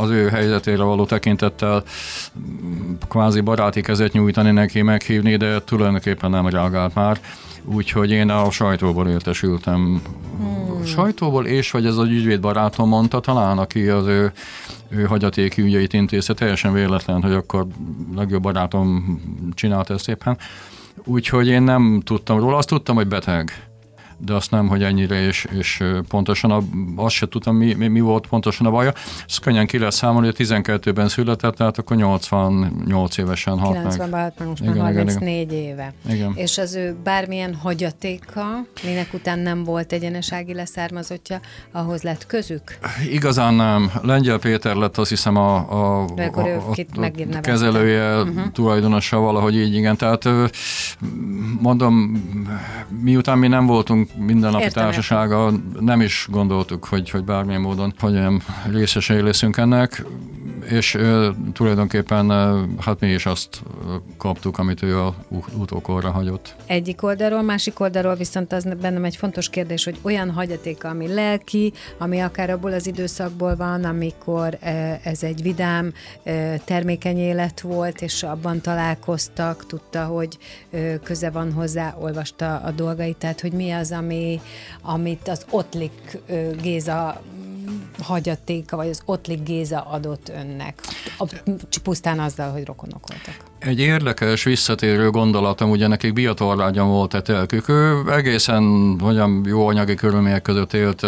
az 0.00 0.10
ő 0.10 0.28
helyzetére 0.28 0.82
való 0.82 1.04
tekintettel 1.04 1.82
kvázi 3.08 3.40
baráti 3.40 3.80
kezet 3.80 4.12
nyújtani 4.12 4.50
neki, 4.50 4.82
meghívni, 4.82 5.36
de 5.36 5.60
tulajdonképpen 5.62 6.30
nem 6.30 6.48
reagált 6.48 6.94
már. 6.94 7.20
Úgyhogy 7.64 8.10
én 8.10 8.30
a 8.30 8.50
sajtóból 8.50 9.08
értesültem. 9.08 10.02
Hmm. 10.86 10.94
Sajtóból, 10.94 11.46
és 11.46 11.70
vagy 11.70 11.86
ez 11.86 11.96
az 11.96 12.08
ügyvéd 12.08 12.40
barátom 12.40 12.88
mondta 12.88 13.20
talán, 13.20 13.58
aki 13.58 13.88
az 13.88 14.06
ő, 14.06 14.32
ő 14.88 15.04
hagyatéki 15.04 15.62
ügyeit 15.62 15.92
intézte, 15.92 16.34
teljesen 16.34 16.72
véletlen, 16.72 17.22
hogy 17.22 17.32
akkor 17.32 17.66
legjobb 18.14 18.42
barátom 18.42 19.20
csinálta 19.54 19.94
ezt 19.94 20.08
éppen. 20.08 20.38
Úgyhogy 21.04 21.48
én 21.48 21.62
nem 21.62 22.00
tudtam 22.04 22.38
róla, 22.38 22.56
azt 22.56 22.68
tudtam, 22.68 22.96
hogy 22.96 23.06
beteg 23.08 23.65
de 24.18 24.34
azt 24.34 24.50
nem, 24.50 24.68
hogy 24.68 24.82
ennyire, 24.82 25.26
és, 25.26 25.46
és 25.58 25.84
pontosan 26.08 26.50
a, 26.50 26.62
azt 26.96 27.14
se 27.14 27.28
tudtam, 27.28 27.56
mi, 27.56 27.74
mi, 27.74 27.88
mi 27.88 28.00
volt 28.00 28.26
pontosan 28.26 28.66
a 28.66 28.70
baja. 28.70 28.92
Ezt 29.26 29.40
könnyen 29.40 29.66
ki 29.66 29.78
lehet 29.78 29.94
számolni, 29.94 30.26
hogy 30.26 30.46
12-ben 30.46 31.08
született, 31.08 31.54
tehát 31.54 31.78
akkor 31.78 31.96
88 31.96 33.16
évesen 33.18 33.58
halt 33.58 33.82
meg. 33.82 33.92
90-ben 33.92 34.20
halt 34.20 34.38
meg, 34.38 34.48
most 34.48 34.62
Igen, 34.62 34.76
már 34.76 34.90
igen, 34.90 35.04
34 35.04 35.52
éve. 35.52 35.92
Igen. 36.08 36.32
És 36.34 36.58
az 36.58 36.74
ő 36.74 36.96
bármilyen 37.04 37.54
hagyatéka, 37.54 38.44
minek 38.84 39.14
után 39.14 39.38
nem 39.38 39.64
volt 39.64 39.92
egyenesági 39.92 40.54
leszármazottja, 40.54 41.40
ahhoz 41.72 42.02
lett 42.02 42.26
közük? 42.26 42.78
Igazán 43.10 43.54
nem. 43.54 43.90
Lengyel 44.02 44.38
Péter 44.38 44.74
lett 44.74 44.96
azt 44.98 45.10
hiszem 45.10 45.36
a, 45.36 45.56
a, 45.56 46.04
a, 46.04 46.22
a, 46.32 46.72
a 47.32 47.40
kezelője, 47.40 48.20
uh-huh. 48.20 48.52
tulajdonosa 48.52 49.18
valahogy 49.18 49.56
így, 49.56 49.74
igen. 49.74 49.96
Tehát 49.96 50.28
mondom, 51.60 52.22
miután 53.02 53.38
mi 53.38 53.46
nem 53.46 53.66
voltunk 53.66 54.05
mindennapi 54.16 54.64
Értem, 54.64 54.82
társasága, 54.82 55.52
nem 55.80 56.00
is 56.00 56.26
gondoltuk, 56.30 56.84
hogy, 56.84 57.10
hogy 57.10 57.24
bármilyen 57.24 57.60
módon 57.60 57.94
hogy 57.98 58.12
olyan 58.12 58.42
részesei 58.70 59.20
leszünk 59.20 59.56
ennek, 59.56 60.04
és 60.70 60.94
ö, 60.94 61.30
tulajdonképpen 61.52 62.30
ö, 62.30 62.62
hát 62.80 63.00
mi 63.00 63.08
is 63.08 63.26
azt 63.26 63.62
ö, 63.86 63.94
kaptuk, 64.16 64.58
amit 64.58 64.82
ő 64.82 64.98
a 65.00 65.14
utókorra 65.56 66.10
hagyott. 66.10 66.54
Egyik 66.66 67.02
oldalról, 67.02 67.42
másik 67.42 67.80
oldalról 67.80 68.14
viszont 68.14 68.52
az 68.52 68.68
bennem 68.80 69.04
egy 69.04 69.16
fontos 69.16 69.50
kérdés, 69.50 69.84
hogy 69.84 69.98
olyan 70.02 70.30
hagyatéka, 70.30 70.88
ami 70.88 71.14
lelki, 71.14 71.72
ami 71.98 72.20
akár 72.20 72.50
abból 72.50 72.72
az 72.72 72.86
időszakból 72.86 73.56
van, 73.56 73.84
amikor 73.84 74.58
ez 75.02 75.22
egy 75.22 75.42
vidám, 75.42 75.92
termékeny 76.64 77.18
élet 77.18 77.60
volt, 77.60 78.00
és 78.00 78.22
abban 78.22 78.60
találkoztak, 78.60 79.66
tudta, 79.66 80.04
hogy 80.04 80.38
köze 81.02 81.30
van 81.30 81.52
hozzá, 81.52 81.94
olvasta 82.00 82.56
a 82.56 82.70
dolgait, 82.70 83.16
tehát 83.16 83.40
hogy 83.40 83.52
mi 83.52 83.70
az, 83.70 83.92
ami, 83.96 84.40
amit 84.82 85.28
az 85.28 85.44
Ottlik 85.50 86.18
eh, 86.26 86.50
Géza 86.62 87.20
hagyatéka, 88.02 88.76
vagy 88.76 88.88
az 88.88 89.00
Ottlik 89.04 89.42
Géza 89.42 89.80
adott 89.80 90.28
önnek. 90.28 90.80
A, 91.18 91.24
pusztán 91.82 92.18
azzal, 92.18 92.50
hogy 92.52 92.64
rokonok 92.64 93.08
voltak. 93.08 93.34
Egy 93.58 93.80
érdekes, 93.80 94.44
visszatérő 94.44 95.10
gondolatom, 95.10 95.70
ugye 95.70 95.86
nekik 95.86 96.12
biatorlágyan 96.12 96.88
volt 96.88 97.14
a 97.14 97.22
telkük. 97.22 97.68
Ő 97.68 98.02
egészen 98.10 98.96
hogyan 99.00 99.44
jó 99.46 99.66
anyagi 99.66 99.94
körülmények 99.94 100.42
között 100.42 100.72
élt, 100.72 101.06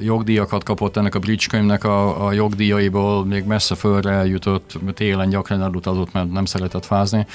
jogdíjakat 0.00 0.64
kapott 0.64 0.96
ennek 0.96 1.14
a 1.14 1.18
Bridge 1.18 1.46
könyvnek 1.50 1.84
a, 1.84 2.26
a 2.26 2.32
jogdíjaiból, 2.32 3.24
még 3.24 3.44
messze 3.44 3.74
fölre 3.74 4.10
eljutott, 4.10 4.78
télen 4.94 5.28
gyakran 5.28 5.62
elutazott, 5.62 6.12
mert 6.12 6.32
nem 6.32 6.44
szeretett 6.44 6.84
fázni 6.84 7.26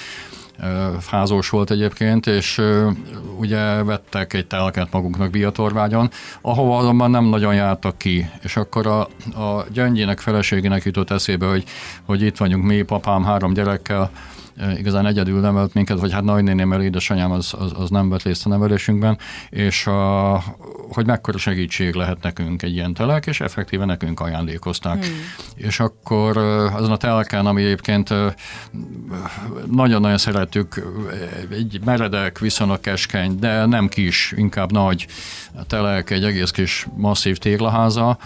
Fázós 0.99 1.49
volt 1.49 1.71
egyébként, 1.71 2.27
és 2.27 2.61
ugye 3.39 3.83
vettek 3.83 4.33
egy 4.33 4.47
telket 4.47 4.91
magunknak 4.91 5.29
Biatorvágyon, 5.29 6.09
ahova 6.41 6.77
azonban 6.77 7.11
nem 7.11 7.25
nagyon 7.25 7.53
jártak 7.53 7.97
ki, 7.97 8.29
és 8.41 8.55
akkor 8.55 8.87
a, 8.87 9.01
a 9.41 9.65
gyöngyének 9.71 10.19
feleségének 10.19 10.83
jutott 10.83 11.11
eszébe, 11.11 11.45
hogy, 11.45 11.63
hogy 12.05 12.21
itt 12.21 12.37
vagyunk 12.37 12.63
mi, 12.63 12.81
papám 12.81 13.23
három 13.23 13.53
gyerekkel, 13.53 14.11
igazán 14.77 15.05
egyedül 15.05 15.39
nevelt 15.39 15.73
minket, 15.73 15.99
vagy 15.99 16.11
hát 16.11 16.23
nagynénémmel 16.23 16.81
édesanyám 16.81 17.31
az, 17.31 17.53
az, 17.57 17.71
az 17.75 17.89
nem 17.89 18.09
vett 18.09 18.23
részt 18.23 18.45
a 18.45 18.49
nevelésünkben, 18.49 19.17
és 19.49 19.87
a, 19.87 20.43
hogy 20.89 21.05
mekkora 21.05 21.37
segítség 21.37 21.93
lehet 21.93 22.21
nekünk 22.21 22.61
egy 22.61 22.73
ilyen 22.73 22.93
telek, 22.93 23.25
és 23.25 23.41
effektíve 23.41 23.85
nekünk 23.85 24.19
ajándékozták. 24.19 25.05
Hmm. 25.05 25.15
És 25.55 25.79
akkor 25.79 26.37
azon 26.73 26.91
a 26.91 26.97
telken, 26.97 27.45
ami 27.45 27.63
egyébként 27.63 28.13
nagyon-nagyon 29.71 30.17
szerettük, 30.17 30.83
egy 31.51 31.79
meredek, 31.85 32.39
viszonylag 32.39 32.79
keskeny, 32.79 33.39
de 33.39 33.65
nem 33.65 33.87
kis, 33.87 34.33
inkább 34.35 34.71
nagy 34.71 35.07
telek, 35.67 36.09
egy 36.09 36.23
egész 36.23 36.51
kis 36.51 36.87
masszív 36.95 37.37
téglaháza, 37.37 38.17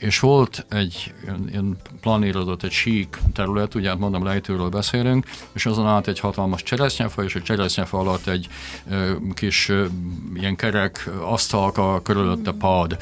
és 0.00 0.18
volt 0.18 0.66
egy 0.68 1.14
ilyen- 1.48 1.76
planírozott, 2.00 2.62
egy 2.62 2.70
sík 2.70 3.18
terület, 3.34 3.74
ugye 3.74 3.88
hát 3.88 3.98
mondom, 3.98 4.24
lejtőről 4.24 4.68
beszélünk, 4.68 5.26
és 5.52 5.66
azon 5.66 5.86
át 5.86 6.08
egy 6.08 6.20
hatalmas 6.20 6.62
cseresznyefa, 6.62 7.24
és 7.24 7.34
a 7.34 7.42
cseresznyefa 7.42 7.98
alatt 7.98 8.26
egy 8.26 8.48
ö, 8.90 9.12
kis 9.34 9.68
ö, 9.68 9.86
ilyen 10.34 10.56
kerek 10.56 11.10
asztalka, 11.20 12.00
körülötte 12.02 12.52
pad. 12.52 12.96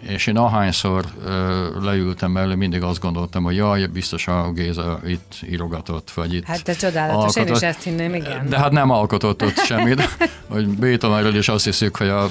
És 0.00 0.26
én 0.26 0.36
ahányszor 0.36 1.04
ö, 1.24 1.66
leültem 1.82 2.30
mellé, 2.30 2.54
mindig 2.54 2.82
azt 2.82 3.00
gondoltam, 3.00 3.42
hogy 3.42 3.56
jaj, 3.56 3.86
biztos 3.86 4.28
a 4.28 4.50
Géza 4.54 5.00
itt 5.06 5.34
írogatott, 5.50 6.10
vagy 6.10 6.34
itt 6.34 6.44
Hát 6.44 6.64
te 6.64 6.74
csodálatos, 6.74 7.36
én 7.36 7.42
is 7.42 7.48
alkotott. 7.50 7.62
ezt 7.62 7.82
hinném, 7.82 8.14
igen. 8.14 8.48
De 8.48 8.58
hát 8.58 8.70
nem 8.70 8.90
alkotott 8.90 9.42
ott 9.42 9.58
semmit. 9.58 10.08
hogy 10.48 10.68
Beethovenről 10.68 11.36
is 11.36 11.48
azt 11.48 11.64
hiszük, 11.64 11.96
hogy 11.96 12.08
a 12.08 12.26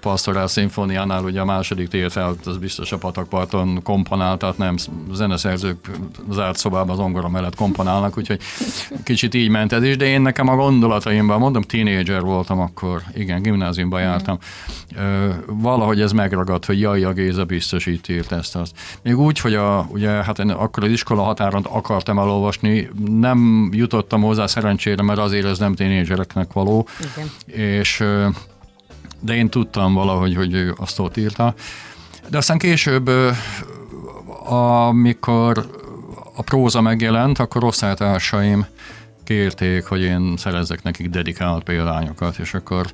Pastorál 0.00 0.46
szimfóniánál 0.46 1.24
ugye 1.24 1.40
a 1.40 1.44
második 1.44 1.88
tételt, 1.88 2.46
az 2.46 2.56
biztos 2.56 2.92
a 2.92 2.98
patakparton 2.98 3.82
komponál, 3.82 4.36
tehát 4.36 4.58
nem 4.58 4.76
zeneszerzők 5.12 5.90
zárt 6.30 6.56
szobában 6.58 6.90
az 6.90 6.98
ongora 6.98 7.28
mellett 7.28 7.54
komponálnak, 7.54 8.18
úgyhogy 8.18 8.40
kicsit 9.04 9.34
így 9.34 9.48
ment 9.48 9.72
ez 9.72 9.82
is, 9.82 9.96
de 9.96 10.04
én 10.04 10.20
nekem 10.20 10.48
a 10.48 10.56
gondolataimban, 10.56 11.38
mondom, 11.38 11.62
tínédzser 11.62 12.20
voltam 12.20 12.60
akkor, 12.60 13.02
igen, 13.14 13.42
gimnáziumban 13.42 14.00
jártam, 14.00 14.38
Ö, 14.96 15.28
valahogy 15.46 16.00
ez 16.00 16.12
megragadt, 16.12 16.64
hogy 16.64 16.80
jaj, 16.80 17.03
a 17.04 17.12
Géza 17.12 17.44
biztos 17.44 17.86
itt 17.86 18.08
írt 18.08 18.32
ezt 18.32 18.56
azt. 18.56 18.72
Még 19.02 19.18
úgy, 19.18 19.38
hogy 19.38 19.54
a, 19.54 19.86
ugye, 19.90 20.08
hát 20.08 20.38
én 20.38 20.50
akkor 20.50 20.84
az 20.84 20.90
iskola 20.90 21.22
határon 21.22 21.64
akartam 21.64 22.18
elolvasni, 22.18 22.88
nem 23.06 23.70
jutottam 23.72 24.22
hozzá 24.22 24.46
szerencsére, 24.46 25.02
mert 25.02 25.18
azért 25.18 25.46
ez 25.46 25.58
nem 25.58 25.74
tínédzsereknek 25.74 26.52
való, 26.52 26.88
Igen. 27.00 27.30
és 27.72 28.04
de 29.20 29.34
én 29.34 29.48
tudtam 29.48 29.94
valahogy, 29.94 30.34
hogy 30.34 30.52
ő 30.52 30.74
azt 30.76 30.98
ott 30.98 31.16
írta. 31.16 31.54
De 32.28 32.36
aztán 32.36 32.58
később, 32.58 33.10
amikor 34.48 35.68
a 36.36 36.42
próza 36.42 36.80
megjelent, 36.80 37.38
akkor 37.38 37.64
osztálytársaim 37.64 38.66
kérték, 39.24 39.84
hogy 39.84 40.00
én 40.00 40.36
szerezzek 40.36 40.82
nekik 40.82 41.08
dedikált 41.08 41.62
példányokat, 41.62 42.38
és 42.38 42.54
akkor 42.54 42.86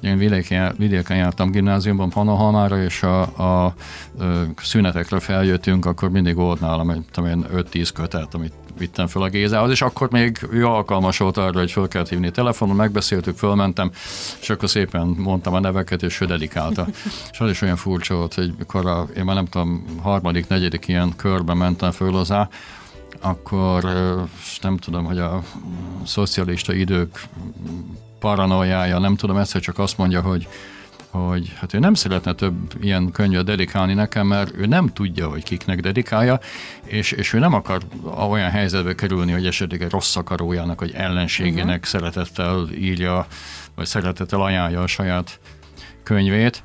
én 0.00 0.18
vidéken, 0.18 0.74
vidéken 0.78 1.16
jártam 1.16 1.50
gimnáziumban 1.50 2.10
Panahalmára, 2.10 2.82
és 2.82 3.02
a, 3.02 3.20
a, 3.20 3.74
ö, 4.18 4.42
szünetekre 4.62 5.20
feljöttünk, 5.20 5.86
akkor 5.86 6.10
mindig 6.10 6.34
volt 6.34 6.60
nálam 6.60 6.90
egy 6.90 7.04
tudom 7.12 7.30
én, 7.30 7.46
5-10 7.54 7.90
kötet, 7.94 8.34
amit 8.34 8.52
vittem 8.78 9.06
fel 9.06 9.22
a 9.22 9.28
Gézához, 9.28 9.70
és 9.70 9.82
akkor 9.82 10.10
még 10.10 10.48
ő 10.50 10.66
alkalmas 10.66 11.18
volt 11.18 11.36
arra, 11.36 11.58
hogy 11.58 11.70
fel 11.70 11.88
kellett 11.88 12.08
hívni 12.08 12.30
telefonon, 12.30 12.76
megbeszéltük, 12.76 13.36
fölmentem, 13.36 13.90
és 14.40 14.50
akkor 14.50 14.68
szépen 14.68 15.06
mondtam 15.06 15.54
a 15.54 15.60
neveket, 15.60 16.02
és 16.02 16.20
ő 16.20 16.26
dedikálta. 16.26 16.86
és 17.32 17.40
az 17.40 17.50
is 17.50 17.62
olyan 17.62 17.76
furcsa 17.76 18.14
volt, 18.14 18.34
hogy 18.34 18.52
mikor 18.58 18.86
a, 18.86 19.06
én 19.16 19.24
már 19.24 19.34
nem 19.34 19.46
tudom, 19.46 19.84
harmadik, 20.02 20.48
negyedik 20.48 20.88
ilyen 20.88 21.12
körbe 21.16 21.54
mentem 21.54 21.90
föl 21.90 22.12
hozzá, 22.12 22.48
akkor 23.20 23.84
nem 24.62 24.76
tudom, 24.76 25.04
hogy 25.04 25.18
a 25.18 25.42
szocialista 26.04 26.72
idők 26.72 27.20
paranoiája, 28.18 28.98
nem 28.98 29.16
tudom, 29.16 29.36
egyszer 29.36 29.60
csak 29.60 29.78
azt 29.78 29.98
mondja, 29.98 30.20
hogy 30.20 30.48
hogy 31.10 31.52
hát 31.56 31.74
ő 31.74 31.78
nem 31.78 31.94
szeretne 31.94 32.32
több 32.32 32.54
ilyen 32.80 33.10
könyvet 33.10 33.44
dedikálni 33.44 33.94
nekem, 33.94 34.26
mert 34.26 34.56
ő 34.56 34.66
nem 34.66 34.92
tudja, 34.92 35.28
hogy 35.28 35.42
kiknek 35.42 35.80
dedikálja, 35.80 36.40
és, 36.84 37.12
és 37.12 37.32
ő 37.32 37.38
nem 37.38 37.54
akar 37.54 37.82
olyan 38.30 38.50
helyzetbe 38.50 38.94
kerülni, 38.94 39.32
hogy 39.32 39.46
esetleg 39.46 39.82
egy 39.82 39.90
rossz 39.90 40.16
akarójának, 40.16 40.80
vagy 40.80 40.92
ellenségének 40.94 41.66
uh-huh. 41.66 41.84
szeretettel 41.84 42.68
írja, 42.74 43.26
vagy 43.74 43.86
szeretettel 43.86 44.40
ajánlja 44.40 44.82
a 44.82 44.86
saját 44.86 45.40
könyvét. 46.02 46.62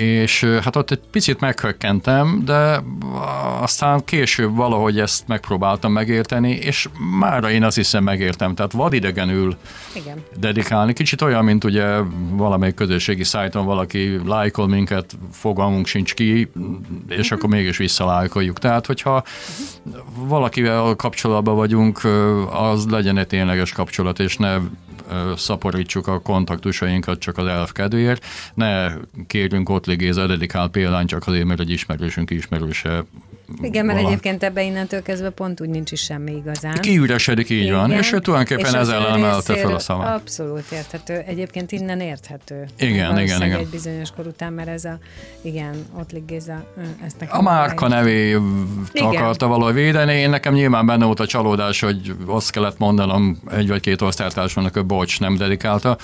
És 0.00 0.44
hát 0.44 0.76
ott 0.76 0.90
egy 0.90 1.00
picit 1.10 1.40
meghökkentem, 1.40 2.42
de 2.44 2.82
aztán 3.60 4.04
később 4.04 4.56
valahogy 4.56 5.00
ezt 5.00 5.28
megpróbáltam 5.28 5.92
megérteni, 5.92 6.50
és 6.50 6.88
mára 7.18 7.50
én 7.50 7.64
azt 7.64 7.76
hiszem 7.76 8.04
megértem, 8.04 8.54
tehát 8.54 8.72
vadidegenül 8.72 9.56
Igen. 9.94 10.22
dedikálni. 10.36 10.92
Kicsit 10.92 11.22
olyan, 11.22 11.44
mint 11.44 11.64
ugye 11.64 11.98
valamelyik 12.30 12.74
közösségi 12.74 13.24
szájton 13.24 13.64
valaki 13.64 14.20
lájkol 14.26 14.68
minket, 14.68 15.16
fogalmunk 15.32 15.86
sincs 15.86 16.14
ki, 16.14 16.50
és 17.08 17.18
uh-huh. 17.18 17.32
akkor 17.32 17.48
mégis 17.48 17.76
visszalájkoljuk. 17.76 18.58
Tehát, 18.58 18.86
hogyha 18.86 19.22
uh-huh. 19.86 20.28
valakivel 20.28 20.94
kapcsolatban 20.94 21.56
vagyunk, 21.56 22.00
az 22.50 22.86
legyen 22.86 23.18
egy 23.18 23.26
tényleges 23.26 23.72
kapcsolat, 23.72 24.18
és 24.18 24.36
ne 24.36 24.56
szaporítsuk 25.36 26.06
a 26.06 26.20
kontaktusainkat 26.20 27.18
csak 27.18 27.38
az 27.38 27.46
elf 27.46 27.72
kedvéért, 27.72 28.24
ne 28.54 28.92
kérjünk 29.26 29.68
ott 29.68 29.86
ligéza 29.86 30.26
dedikál 30.26 30.68
példány 30.68 31.06
csak 31.06 31.26
azért, 31.26 31.44
mert 31.44 31.60
egy 31.60 31.70
ismerősünk 31.70 32.30
ismerőse 32.30 33.04
igen, 33.62 33.84
mert 33.84 33.98
vala. 33.98 34.10
egyébként 34.10 34.42
ebbe 34.42 34.62
innentől 34.62 35.02
kezdve 35.02 35.30
pont 35.30 35.60
úgy 35.60 35.68
nincs 35.68 35.92
is 35.92 36.00
semmi 36.00 36.32
igazán. 36.32 36.74
Kiüresedik, 36.80 37.50
így 37.50 37.62
Igen. 37.62 37.74
van, 37.74 37.92
és 37.92 38.12
ő 38.12 38.18
tulajdonképpen 38.18 38.72
és 38.72 38.78
ezzel 38.78 39.06
emelte 39.06 39.54
fel 39.54 39.74
a 39.74 39.78
szavát. 39.78 40.20
Abszolút 40.20 40.70
érthető. 40.72 41.22
Egyébként 41.26 41.72
innen 41.72 42.00
érthető. 42.00 42.68
Igen, 42.78 43.18
igen, 43.18 43.42
igen. 43.42 43.58
Egy 43.58 43.66
bizonyos 43.66 44.10
kor 44.10 44.26
után, 44.26 44.52
mert 44.52 44.68
ez 44.68 44.84
a, 44.84 44.98
igen, 45.42 45.74
ott 45.98 46.12
Géza, 46.26 46.64
ezt 47.04 47.20
nekem 47.20 47.38
A 47.38 47.42
márka 47.42 47.88
nevé 47.88 48.36
akarta 48.94 49.46
valahogy 49.46 49.74
védeni. 49.74 50.12
Én 50.12 50.30
nekem 50.30 50.54
nyilván 50.54 50.86
benne 50.86 51.04
volt 51.04 51.20
a 51.20 51.26
csalódás, 51.26 51.80
hogy 51.80 52.14
azt 52.26 52.50
kellett 52.50 52.78
mondanom 52.78 53.40
egy 53.50 53.68
vagy 53.68 53.80
két 53.80 54.02
osztálytársamnak, 54.02 54.74
hogy 54.74 54.86
bocs, 54.86 55.20
nem 55.20 55.36
dedikálta 55.36 55.96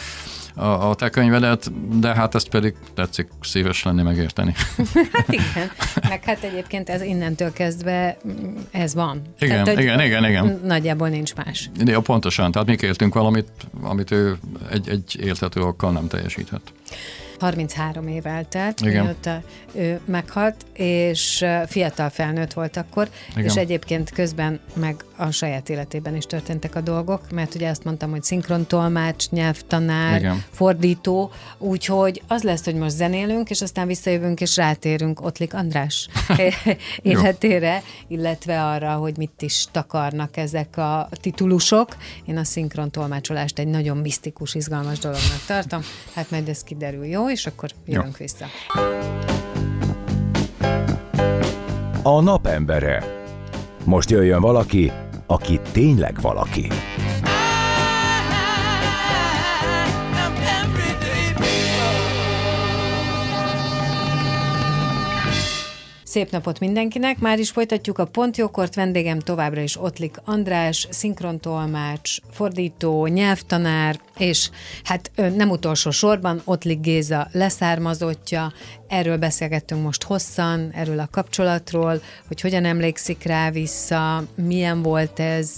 a, 0.57 0.89
a 0.91 0.95
te 0.95 1.11
könyvedet, 1.11 1.71
de 2.01 2.15
hát 2.15 2.35
ezt 2.35 2.49
pedig 2.49 2.75
tetszik 2.95 3.29
szíves 3.41 3.83
lenni 3.83 4.03
megérteni. 4.03 4.55
hát 5.13 5.33
igen, 5.33 5.71
meg 6.09 6.25
hát 6.25 6.43
egyébként 6.43 6.89
ez 6.89 7.03
innentől 7.03 7.53
kezdve 7.53 8.17
mm, 8.29 8.57
ez 8.71 8.95
van. 8.95 9.23
Igen, 9.39 9.65
tehát, 9.65 9.81
igen, 9.81 10.01
igen, 10.01 10.25
igen. 10.25 10.61
Nagyjából 10.65 11.09
nincs 11.09 11.35
más. 11.35 11.71
De 11.85 11.99
pontosan, 11.99 12.53
tehát 12.53 12.69
mi 12.69 12.77
kértünk 12.77 13.15
valamit, 13.15 13.49
amit 13.83 14.11
ő 14.11 14.39
egy, 14.71 14.89
egy 14.89 15.19
érthető 15.21 15.61
okkal 15.61 15.93
nem 15.93 16.07
teljesített. 16.07 16.73
33 17.39 18.09
év 18.09 18.27
eltelt, 18.27 18.81
mielőtt 18.85 19.29
ő 19.75 20.01
meghalt, 20.05 20.67
és 20.73 21.45
fiatal 21.67 22.11
felnőtt 22.11 22.53
volt 22.53 22.77
akkor, 22.77 23.09
Igen. 23.31 23.45
és 23.45 23.57
egyébként 23.57 24.11
közben 24.11 24.61
meg 24.75 25.05
a 25.17 25.31
saját 25.31 25.69
életében 25.69 26.17
is 26.17 26.25
történtek 26.25 26.75
a 26.75 26.81
dolgok, 26.81 27.31
mert 27.31 27.55
ugye 27.55 27.69
azt 27.69 27.85
mondtam, 27.85 28.11
hogy 28.11 28.23
szinkrontolmács, 28.23 29.31
nyelvtanár, 29.31 30.19
Igen. 30.19 30.45
fordító, 30.51 31.31
úgyhogy 31.59 32.23
az 32.29 32.43
lesz, 32.43 32.65
hogy 32.65 32.75
most 32.75 32.95
zenélünk, 32.95 33.51
és 33.51 33.63
aztán 33.63 33.87
visszajövünk 33.87 34.41
és 34.41 34.57
rátérünk 34.57 35.25
Ottlik 35.25 35.55
András 35.55 36.09
életére, 37.03 37.83
illetve 38.09 38.65
arra, 38.65 38.93
hogy 38.95 39.17
mit 39.17 39.43
is 39.43 39.67
takarnak 39.71 40.37
ezek 40.37 40.77
a 40.77 41.09
titulusok. 41.21 41.97
Én 42.25 42.37
a 42.37 42.45
szinkrontolmácsolást 42.45 43.59
egy 43.59 43.69
nagyon 43.69 43.97
misztikus, 43.97 44.55
izgalmas 44.55 44.99
dolognak 44.99 45.45
tartom, 45.47 45.81
hát 46.15 46.31
majd 46.31 46.49
ez 46.49 46.63
kiderül, 46.63 47.05
jó? 47.05 47.26
És 47.31 47.47
akkor 47.47 47.71
jövünk 47.85 48.19
jó. 48.19 48.27
vissza. 48.27 48.47
A 52.03 52.21
napembere. 52.21 53.25
Most 53.85 54.11
jöjjön 54.11 54.41
valaki, 54.41 54.93
aki 55.27 55.61
tényleg 55.73 56.21
valaki. 56.21 56.69
Szép 66.17 66.31
napot 66.31 66.61
mindenkinek! 66.61 67.19
Már 67.19 67.39
is 67.39 67.51
folytatjuk 67.51 67.99
a 67.99 68.05
Pontjókort. 68.05 68.75
Vendégem 68.75 69.19
továbbra 69.19 69.61
is 69.61 69.81
Ottlik 69.81 70.17
András, 70.25 70.87
szinkrontolmács, 70.91 72.17
fordító, 72.31 73.07
nyelvtanár, 73.07 74.01
és 74.19 74.51
hát 74.85 75.11
nem 75.35 75.51
utolsó 75.51 75.91
sorban 75.91 76.41
Ottlik 76.45 76.81
Géza 76.81 77.29
leszármazottja. 77.33 78.53
Erről 78.89 79.17
beszélgettünk 79.17 79.83
most 79.83 80.03
hosszan, 80.03 80.71
erről 80.75 80.99
a 80.99 81.09
kapcsolatról, 81.11 82.01
hogy 82.27 82.41
hogyan 82.41 82.65
emlékszik 82.65 83.23
rá 83.23 83.51
vissza, 83.51 84.25
milyen 84.35 84.83
volt 84.83 85.21
ez, 85.21 85.51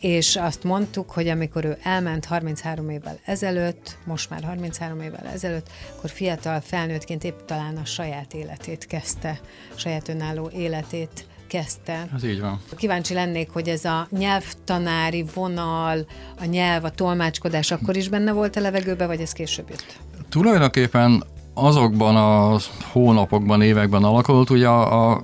és 0.00 0.36
azt 0.36 0.64
mondtuk, 0.64 1.10
hogy 1.10 1.28
amikor 1.28 1.64
ő 1.64 1.78
elment 1.82 2.24
33 2.24 2.88
évvel 2.88 3.18
ezelőtt, 3.24 3.96
most 4.04 4.30
már 4.30 4.42
33 4.42 5.00
évvel 5.00 5.26
ezelőtt, 5.32 5.70
akkor 5.96 6.10
fiatal 6.10 6.60
felnőttként 6.60 7.24
épp 7.24 7.38
talán 7.46 7.76
a 7.76 7.84
saját 7.84 8.34
életét 8.34 8.86
kezdte, 8.86 9.40
saját 9.74 10.08
önálló 10.08 10.50
életét 10.54 11.26
kezdte. 11.46 12.08
Ez 12.14 12.24
így 12.24 12.40
van. 12.40 12.60
Kíváncsi 12.76 13.14
lennék, 13.14 13.50
hogy 13.50 13.68
ez 13.68 13.84
a 13.84 14.08
nyelvtanári 14.10 15.24
vonal, 15.34 16.06
a 16.40 16.44
nyelv, 16.44 16.84
a 16.84 16.90
tolmácskodás 16.90 17.70
akkor 17.70 17.96
is 17.96 18.08
benne 18.08 18.32
volt 18.32 18.56
a 18.56 18.60
levegőbe, 18.60 19.06
vagy 19.06 19.20
ez 19.20 19.32
később 19.32 19.68
jött? 19.68 19.98
Tulajdonképpen 20.28 21.24
azokban 21.64 22.16
a 22.16 22.56
hónapokban, 22.92 23.62
években 23.62 24.04
alakult, 24.04 24.50
ugye 24.50 24.68
a, 24.68 25.10
a, 25.10 25.22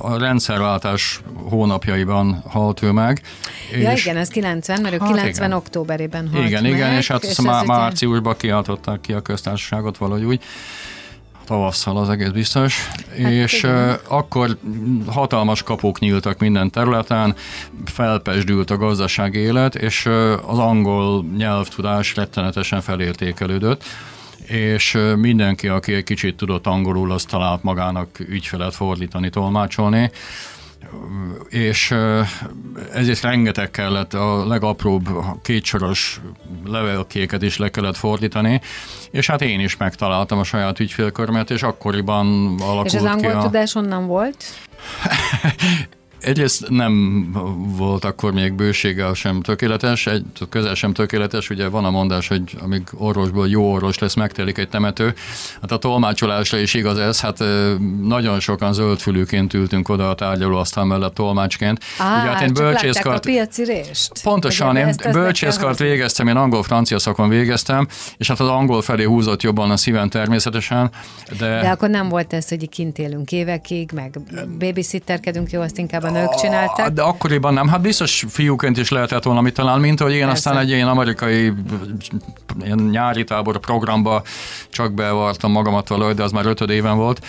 a 0.00 0.18
rendszerváltás 0.18 1.20
hónapjaiban 1.48 2.42
halt 2.48 2.82
ő 2.82 2.90
meg. 2.90 3.22
Ja 3.80 3.92
és 3.92 4.04
igen, 4.04 4.16
ez 4.16 4.28
90, 4.28 4.80
mert 4.80 4.94
ő 4.94 4.98
hát 4.98 5.08
90 5.08 5.46
igen. 5.46 5.58
októberében 5.58 6.28
halt 6.32 6.46
Igen, 6.46 6.62
meg, 6.62 6.72
igen, 6.72 6.92
és 6.92 7.08
hát 7.08 7.24
és 7.24 7.40
má, 7.40 7.62
márciusban 7.62 8.36
kiáltották 8.36 9.00
ki 9.00 9.12
a 9.12 9.20
köztársaságot 9.20 9.96
valahogy 9.96 10.24
úgy 10.24 10.40
tavasszal 11.46 11.96
az 11.96 12.08
egész 12.08 12.28
biztos, 12.28 12.88
hát 12.88 13.18
és 13.18 13.58
igen. 13.58 13.98
akkor 14.08 14.56
hatalmas 15.06 15.62
kapuk 15.62 15.98
nyíltak 15.98 16.38
minden 16.38 16.70
területen, 16.70 17.34
felpesdült 17.84 18.70
a 18.70 18.76
gazdasági 18.76 19.38
élet, 19.38 19.74
és 19.74 20.06
az 20.46 20.58
angol 20.58 21.24
nyelvtudás 21.36 22.14
rettenetesen 22.14 22.80
felértékelődött 22.80 23.84
és 24.46 24.98
mindenki, 25.16 25.68
aki 25.68 25.94
egy 25.94 26.04
kicsit 26.04 26.36
tudott 26.36 26.66
angolul, 26.66 27.12
az 27.12 27.24
talált 27.24 27.62
magának 27.62 28.18
ügyfelet 28.18 28.74
fordítani, 28.74 29.30
tolmácsolni 29.30 30.10
és 31.48 31.94
ezért 32.92 33.20
rengeteg 33.20 33.70
kellett, 33.70 34.14
a 34.14 34.46
legapróbb 34.46 35.08
kétsoros 35.42 36.20
levelkéket 36.64 37.42
is 37.42 37.56
le 37.58 37.70
kellett 37.70 37.96
fordítani, 37.96 38.60
és 39.10 39.26
hát 39.26 39.42
én 39.42 39.60
is 39.60 39.76
megtaláltam 39.76 40.38
a 40.38 40.44
saját 40.44 40.80
ügyfélkörmet, 40.80 41.50
és 41.50 41.62
akkoriban 41.62 42.54
alakult 42.60 42.86
És 42.86 42.94
az 42.94 43.04
angol 43.04 43.30
ki 43.30 43.36
a... 43.36 43.40
tudás 43.40 43.74
onnan 43.74 44.06
volt? 44.06 44.44
Egyrészt 46.20 46.68
nem 46.68 47.26
volt 47.76 48.04
akkor 48.04 48.32
még 48.32 48.52
bőséggel 48.52 49.14
sem 49.14 49.42
tökéletes, 49.42 50.06
egy, 50.06 50.24
közel 50.48 50.74
sem 50.74 50.92
tökéletes, 50.92 51.50
ugye 51.50 51.68
van 51.68 51.84
a 51.84 51.90
mondás, 51.90 52.28
hogy 52.28 52.42
amíg 52.60 52.82
orvosból 52.94 53.48
jó 53.48 53.72
orvos 53.72 53.98
lesz, 53.98 54.14
megtelik 54.14 54.58
egy 54.58 54.68
temető. 54.68 55.14
Hát 55.60 55.72
a 55.72 55.76
tolmácsolásra 55.76 56.58
is 56.58 56.74
igaz 56.74 56.98
ez, 56.98 57.20
hát 57.20 57.44
nagyon 58.02 58.40
sokan 58.40 58.72
zöldfülűként 58.72 59.54
ültünk 59.54 59.88
oda 59.88 60.10
a 60.10 60.14
tárgyalóasztal 60.14 60.84
mellett 60.84 61.14
tolmácsként. 61.14 61.80
Á, 61.98 62.20
ugye, 62.20 62.30
hát 62.30 62.42
én 62.42 62.52
bölcsészkart. 62.54 63.24
Pontosan, 64.22 64.76
én 64.76 64.94
bölcsészkart 65.12 65.78
végeztem, 65.78 66.28
én 66.28 66.36
angol-francia 66.36 66.98
szakon 66.98 67.28
végeztem, 67.28 67.86
és 68.16 68.28
hát 68.28 68.40
az 68.40 68.48
angol 68.48 68.82
felé 68.82 69.04
húzott 69.04 69.42
jobban 69.42 69.70
a 69.70 69.76
szívem 69.76 70.08
természetesen. 70.08 70.90
De, 71.38 71.60
de 71.60 71.68
akkor 71.68 71.88
nem 71.90 72.08
volt 72.08 72.32
ez, 72.32 72.48
hogy 72.48 72.68
kint 72.68 72.98
élünk 72.98 73.32
évekig, 73.32 73.90
meg 73.94 74.18
babysitterkedünk, 74.58 75.50
jó, 75.50 75.60
azt 75.60 75.78
inkább 75.78 76.04
a 76.06 76.10
nők 76.10 76.34
csinálták. 76.34 76.90
De 76.90 77.02
akkoriban 77.02 77.54
nem, 77.54 77.68
hát 77.68 77.80
biztos 77.80 78.24
fiúként 78.28 78.78
is 78.78 78.90
lehetett 78.90 79.22
volna 79.22 79.40
mit 79.40 79.54
talán, 79.54 79.80
mint 79.80 80.00
hogy 80.00 80.12
én 80.12 80.26
Persze. 80.26 80.32
aztán 80.32 80.58
egy 80.58 80.70
ilyen 80.70 80.88
amerikai 80.88 81.52
ilyen 82.64 82.78
nyári 82.78 83.24
tábor 83.24 83.58
programba 83.58 84.22
csak 84.70 84.92
bevartam 84.92 85.52
magamat 85.52 85.88
valahogy, 85.88 86.14
de 86.14 86.22
az 86.22 86.32
már 86.32 86.46
ötöd 86.46 86.70
éven 86.70 86.96
volt. 86.96 87.26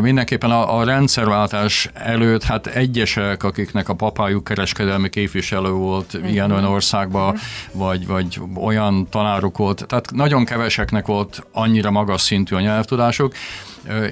Mindenképpen 0.00 0.50
a, 0.50 0.78
a 0.78 0.84
rendszerváltás 0.84 1.90
előtt, 1.94 2.44
hát 2.44 2.66
egyesek, 2.66 3.42
akiknek 3.42 3.88
a 3.88 3.94
papájuk 3.94 4.44
kereskedelmi 4.44 5.08
képviselő 5.08 5.70
volt 5.70 6.14
uh-huh. 6.14 6.32
ilyen 6.32 6.50
olyan 6.50 6.64
országban, 6.64 7.26
uh-huh. 7.26 7.40
vagy, 7.72 8.06
vagy 8.06 8.40
olyan 8.54 9.08
tanáruk 9.10 9.56
volt, 9.56 9.84
tehát 9.86 10.10
nagyon 10.12 10.44
keveseknek 10.44 11.06
volt 11.06 11.46
annyira 11.52 11.90
magas 11.90 12.20
szintű 12.20 12.56
a 12.56 12.60
nyelvtudásuk, 12.60 13.34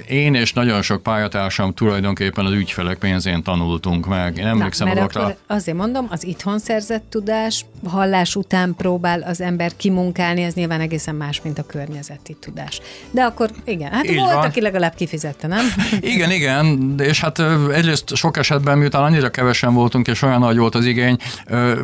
Én 0.07 0.33
és 0.33 0.53
nagyon 0.53 0.81
sok 0.81 1.03
pályatársam 1.03 1.73
tulajdonképpen 1.73 2.45
az 2.45 2.51
ügyfelek 2.51 2.97
pénzén 2.97 3.43
tanultunk 3.43 4.07
meg. 4.07 4.37
Én 4.37 4.45
emlékszem 4.45 4.87
Na, 4.87 4.93
mert 4.93 5.15
azokra. 5.15 5.37
azért 5.47 5.77
mondom, 5.77 6.07
az 6.09 6.23
itthon 6.23 6.59
szerzett 6.59 7.03
tudás, 7.09 7.65
hallás 7.85 8.35
után 8.35 8.75
próbál 8.77 9.21
az 9.21 9.41
ember 9.41 9.71
kimunkálni, 9.75 10.43
ez 10.43 10.53
nyilván 10.53 10.81
egészen 10.81 11.15
más, 11.15 11.41
mint 11.41 11.59
a 11.59 11.65
környezeti 11.65 12.37
tudás. 12.39 12.81
De 13.11 13.23
akkor 13.23 13.49
igen, 13.65 13.91
hát 13.91 14.09
Így 14.09 14.15
volt, 14.15 14.33
van. 14.33 14.45
aki 14.45 14.61
legalább 14.61 14.93
kifizette, 14.95 15.47
nem? 15.47 15.65
Igen, 16.13 16.31
igen, 16.31 16.95
és 16.99 17.21
hát 17.21 17.39
egyrészt 17.71 18.15
sok 18.15 18.37
esetben, 18.37 18.77
miután 18.77 19.03
annyira 19.03 19.29
kevesen 19.29 19.73
voltunk, 19.73 20.07
és 20.07 20.21
olyan 20.21 20.39
nagy 20.39 20.57
volt 20.57 20.75
az 20.75 20.85
igény, 20.85 21.17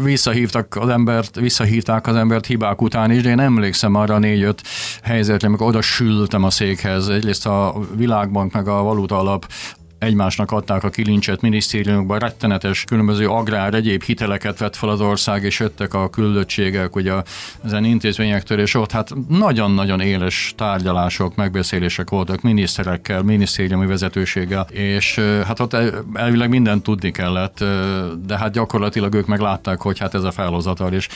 visszahívtak 0.03 0.75
az 0.75 0.89
embert, 0.89 1.35
visszahívták 1.35 2.07
az 2.07 2.15
embert 2.15 2.45
hibák 2.45 2.81
után 2.81 3.11
is, 3.11 3.21
de 3.21 3.29
én 3.29 3.39
emlékszem 3.39 3.95
arra 3.95 4.17
négy-öt 4.17 4.61
helyzetre, 5.03 5.47
amikor 5.47 5.67
oda 5.67 5.81
sültem 5.81 6.43
a 6.43 6.49
székhez. 6.49 7.07
Egyrészt 7.07 7.45
a 7.45 7.75
Világbank 7.95 8.53
meg 8.53 8.67
a 8.67 8.83
Valuta 8.83 9.17
Alap 9.17 9.45
egymásnak 10.03 10.51
adták 10.51 10.83
a 10.83 10.89
kilincset 10.89 11.41
minisztériumokban, 11.41 12.19
rettenetes 12.19 12.83
különböző 12.83 13.27
agrár, 13.27 13.73
egyéb 13.73 14.03
hiteleket 14.03 14.59
vett 14.59 14.75
fel 14.75 14.89
az 14.89 15.01
ország, 15.01 15.43
és 15.43 15.59
jöttek 15.59 15.93
a 15.93 16.09
küldöttségek 16.09 16.95
ugye 16.95 17.13
ezen 17.65 17.83
intézményektől, 17.83 18.59
és 18.59 18.75
ott 18.75 18.91
hát 18.91 19.09
nagyon-nagyon 19.29 19.99
éles 19.99 20.53
tárgyalások, 20.57 21.35
megbeszélések 21.35 22.09
voltak 22.09 22.41
miniszterekkel, 22.41 23.21
minisztériumi 23.21 23.85
vezetőséggel, 23.85 24.67
és 24.71 25.19
hát 25.45 25.59
ott 25.59 25.73
el- 25.73 26.05
elvileg 26.13 26.49
mindent 26.49 26.83
tudni 26.83 27.11
kellett, 27.11 27.63
de 28.25 28.37
hát 28.37 28.51
gyakorlatilag 28.51 29.13
ők 29.13 29.27
meglátták, 29.27 29.81
hogy 29.81 29.99
hát 29.99 30.13
ez 30.13 30.23
a 30.23 30.31
felhozatal, 30.31 30.93
és 30.93 31.07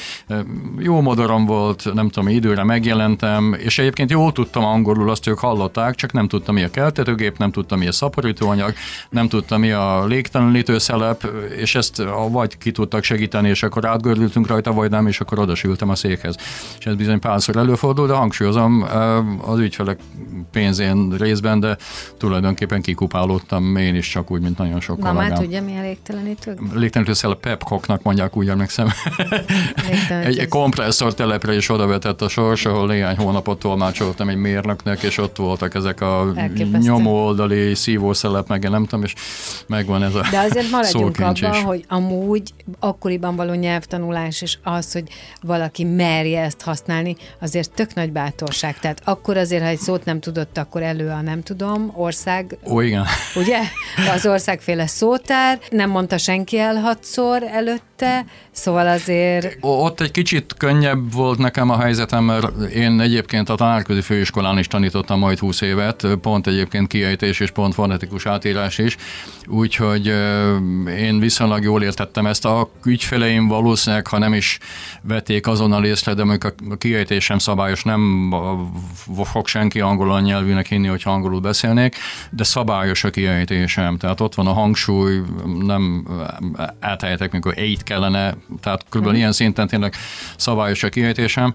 jó 0.80 1.02
modorom 1.02 1.46
volt, 1.46 1.94
nem 1.94 2.10
tudom, 2.10 2.30
időre 2.30 2.64
megjelentem, 2.64 3.56
és 3.60 3.80
egyébként 3.80 4.10
jól 4.10 4.32
tudtam 4.32 4.64
angolul, 4.64 5.10
azt 5.10 5.28
ők 5.28 5.40
hallották, 5.40 5.96
csak 5.96 6.14
nem 6.14 6.28
tudtam, 6.28 6.56
mi 6.56 6.64
a 6.64 6.70
keltetőgép, 6.70 7.38
nem 7.38 7.52
tudtam, 7.52 7.80
mi 7.80 7.88
a 7.88 7.92
szaporítóanyag, 7.92 8.74
nem 9.10 9.28
tudtam, 9.28 9.60
mi 9.60 9.72
a 9.72 10.06
légtelenítő 10.06 10.78
szelep, 10.78 11.28
és 11.58 11.76
ezt 11.76 12.04
vagy 12.30 12.58
ki 12.58 12.72
tudtak 12.72 13.04
segíteni, 13.04 13.50
és 13.50 13.64
akkor 13.64 13.86
átgördültünk 13.86 14.48
rajta, 14.48 14.72
vagy 14.74 14.90
nem, 14.90 15.08
és 15.08 15.20
akkor 15.20 15.40
odasültem 15.40 15.90
a 15.90 15.96
székhez. 15.96 16.36
És 16.80 16.86
ez 16.86 16.96
bizony 16.96 17.20
párszor 17.20 17.56
előfordul, 17.56 18.08
de 18.08 18.14
hangsúlyozom, 18.14 18.84
eh, 18.84 19.50
az 19.50 19.60
ügyfelek 19.60 20.00
pénzén 20.52 21.10
részben, 21.18 21.60
de 21.60 21.78
tulajdonképpen 22.18 22.82
kikupálódtam 22.82 23.76
én 23.76 23.96
is 23.96 24.10
csak 24.10 24.32
úgy, 24.32 24.42
mint 24.42 24.58
nagyon 24.58 24.80
sok 24.80 24.98
Na 24.98 25.04
már 25.04 25.14
kollégám. 25.16 25.38
tudja, 25.40 25.64
mi 25.64 25.78
a 25.78 25.82
légtelenítő? 25.82 26.58
Légtelenítő 26.74 27.14
szelep 27.14 27.40
Pepcocknak 27.40 28.04
mondják, 28.04 28.38
úgy 28.38 28.50
emlékszem. 28.50 28.88
Egy 30.24 30.48
kompresszor 30.48 31.14
telepre 31.14 31.56
is 31.56 31.70
odavetett 31.70 32.22
a 32.22 32.28
sors, 32.28 32.66
ahol 32.66 32.88
néhány 32.88 33.16
hónapot 33.18 33.60
tolmácsoltam 33.60 34.30
egy 34.30 34.36
mérnöknek, 34.36 35.04
és 35.04 35.18
ott 35.18 35.38
voltak 35.38 35.74
ezek 35.76 36.02
a 36.02 36.32
Elképesztő. 36.36 36.78
nyomó 36.90 37.26
oldali 37.26 37.76
szívószelep, 37.76 38.48
meg 38.48 38.60
nem 38.70 38.84
tudom, 38.84 39.04
és 39.04 39.14
megvan 39.68 40.04
ez 40.04 40.16
a 40.16 40.22
De 40.32 40.40
azért 40.40 40.70
maradjunk 40.72 41.20
abban, 41.20 41.54
is. 41.54 41.62
hogy 41.62 41.86
amúgy 41.88 42.54
akkoriban 42.80 43.36
való 43.36 43.54
nyelvtanulás, 43.54 44.42
és 44.42 44.58
az, 44.64 44.92
hogy 44.92 45.10
valaki 45.42 45.84
merje 45.84 46.42
ezt 46.42 46.62
használni, 46.62 47.16
azért 47.42 47.72
tök 47.72 47.94
nagy 47.94 48.12
bátorság. 48.12 48.80
Tehát 48.80 49.02
akkor 49.04 49.38
azért, 49.38 49.62
ha 49.62 49.68
egy 49.68 49.80
szót 49.80 50.06
nem 50.06 50.20
tudott, 50.20 50.58
akkor 50.58 50.82
elő 50.82 51.10
a 51.10 51.22
nem 51.22 51.44
tudom, 51.44 51.92
ország, 51.96 52.58
Ó, 52.70 52.80
igen. 52.80 53.06
ugye? 53.36 53.60
Az 54.16 54.26
országféle 54.26 54.88
szótár, 54.88 55.60
nem 55.70 55.90
mondta 55.90 56.18
senki 56.18 56.60
el 56.60 56.76
hatszor 56.76 57.44
előtte, 58.02 58.26
szóval 58.52 58.88
azért 58.88 59.58
Ott 59.62 60.02
egy 60.02 60.12
kicsit 60.12 60.54
könnyebb 60.58 61.14
volt 61.14 61.38
nekem 61.38 61.70
a 61.70 61.80
helyzetem, 61.80 62.24
mert 62.24 62.62
én 62.74 63.00
egyébként 63.00 63.50
a 63.50 63.56
tanárközi 63.56 64.02
főiskolán 64.02 64.58
is 64.58 64.68
tanítottam 64.68 65.20
majd 65.20 65.40
20 65.40 65.62
évet, 65.62 66.08
pont 66.22 66.48
egyébként 66.48 66.88
kiejtés 66.88 67.40
és 67.40 67.52
pont 67.52 67.74
fonetikus 67.74 68.26
átírás 68.26 68.78
is, 68.78 68.98
úgyhogy 69.48 70.06
én 70.98 71.20
viszonylag 71.20 71.64
jól 71.64 71.84
értettem 71.84 72.26
ezt. 72.26 72.46
A 72.46 72.70
ügyfeleim 72.86 73.48
valószínűleg, 73.48 74.08
ha 74.08 74.18
nem 74.18 74.34
is 74.34 74.60
vették 75.02 75.48
azonnal 75.48 75.86
észre, 75.86 76.14
de 76.14 76.24
mondjuk 76.24 76.54
a 76.70 76.76
kiejtés 76.76 77.24
sem 77.24 77.38
szabályos, 77.38 77.84
nem 77.84 78.34
fog 79.24 79.48
senki 79.48 79.80
angol 79.80 80.22
nyelvűnek 80.22 80.68
hinni, 80.68 80.88
hogyha 80.88 81.12
angolul 81.12 81.40
beszélnék, 81.40 81.96
de 82.30 82.44
szabályos 82.44 83.04
a 83.04 83.10
kiejtésem, 83.10 83.98
tehát 83.98 84.20
ott 84.20 84.36
van 84.36 84.48
a 84.48 84.54
hangsúly, 84.54 85.22
nem 85.60 86.08
áthelytek, 86.80 87.32
mikor 87.32 87.54
eight 87.58 87.87
kellene, 87.88 88.36
tehát 88.62 88.86
kb. 88.90 89.14
ilyen 89.14 89.32
szinten 89.32 89.68
tényleg 89.68 89.96
szabályos 90.38 90.84
a 90.84 90.90
kiejtésem, 90.90 91.54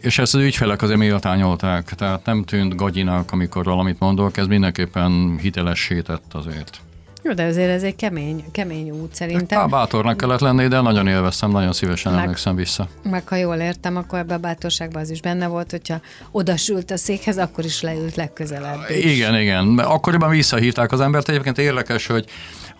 és 0.00 0.18
ezt 0.18 0.34
az 0.34 0.40
ügyfelek 0.40 0.82
azért 0.82 0.98
méltányolták, 0.98 1.84
tehát 1.94 2.24
nem 2.24 2.44
tűnt 2.44 2.76
gagyinak, 2.76 3.32
amikor 3.32 3.64
valamit 3.64 3.98
mondok, 3.98 4.36
ez 4.36 4.46
mindenképpen 4.46 5.38
hitelessé 5.40 6.00
tett 6.00 6.32
azért. 6.32 6.80
jó, 7.22 7.32
de 7.32 7.44
azért 7.44 7.70
ez 7.70 7.82
egy 7.82 7.96
kemény, 7.96 8.44
kemény 8.52 8.90
út 8.90 9.14
szerintem. 9.14 9.58
Pár 9.58 9.68
bátornak 9.68 10.16
kellett 10.16 10.40
lenni, 10.40 10.68
de 10.68 10.80
nagyon 10.80 11.06
élveztem, 11.06 11.50
nagyon 11.50 11.72
szívesen 11.72 12.12
Meg- 12.12 12.22
emlékszem 12.22 12.54
vissza. 12.54 12.88
Meg 13.10 13.28
ha 13.28 13.36
jól 13.36 13.56
értem, 13.56 13.96
akkor 13.96 14.18
ebbe 14.18 14.34
a 14.34 14.38
bátorságban 14.38 15.02
az 15.02 15.10
is 15.10 15.20
benne 15.20 15.46
volt, 15.46 15.70
hogyha 15.70 16.00
odasült 16.30 16.90
a 16.90 16.96
székhez, 16.96 17.38
akkor 17.38 17.64
is 17.64 17.80
leült 17.80 18.14
legközelebb. 18.14 18.80
is. 18.90 19.04
Igen, 19.04 19.40
igen. 19.40 19.78
Akkoriban 19.78 20.30
visszahívták 20.30 20.92
az 20.92 21.00
embert. 21.00 21.28
Egyébként 21.28 21.58
érdekes, 21.58 22.06
hogy 22.06 22.24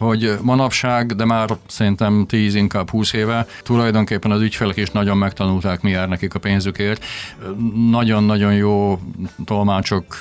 hogy 0.02 0.38
manapság, 0.42 1.14
de 1.16 1.24
már 1.24 1.56
szerintem 1.66 2.26
10, 2.26 2.54
inkább 2.54 2.90
20 2.90 3.12
éve, 3.12 3.46
tulajdonképpen 3.62 4.30
az 4.30 4.40
ügyfelek 4.40 4.76
is 4.76 4.90
nagyon 4.90 5.16
megtanulták, 5.16 5.80
mi 5.82 5.90
jár 5.90 6.08
nekik 6.08 6.34
a 6.34 6.38
pénzükért. 6.38 7.04
Nagyon-nagyon 7.90 8.54
jó 8.54 8.98
tolmácsok 9.44 10.18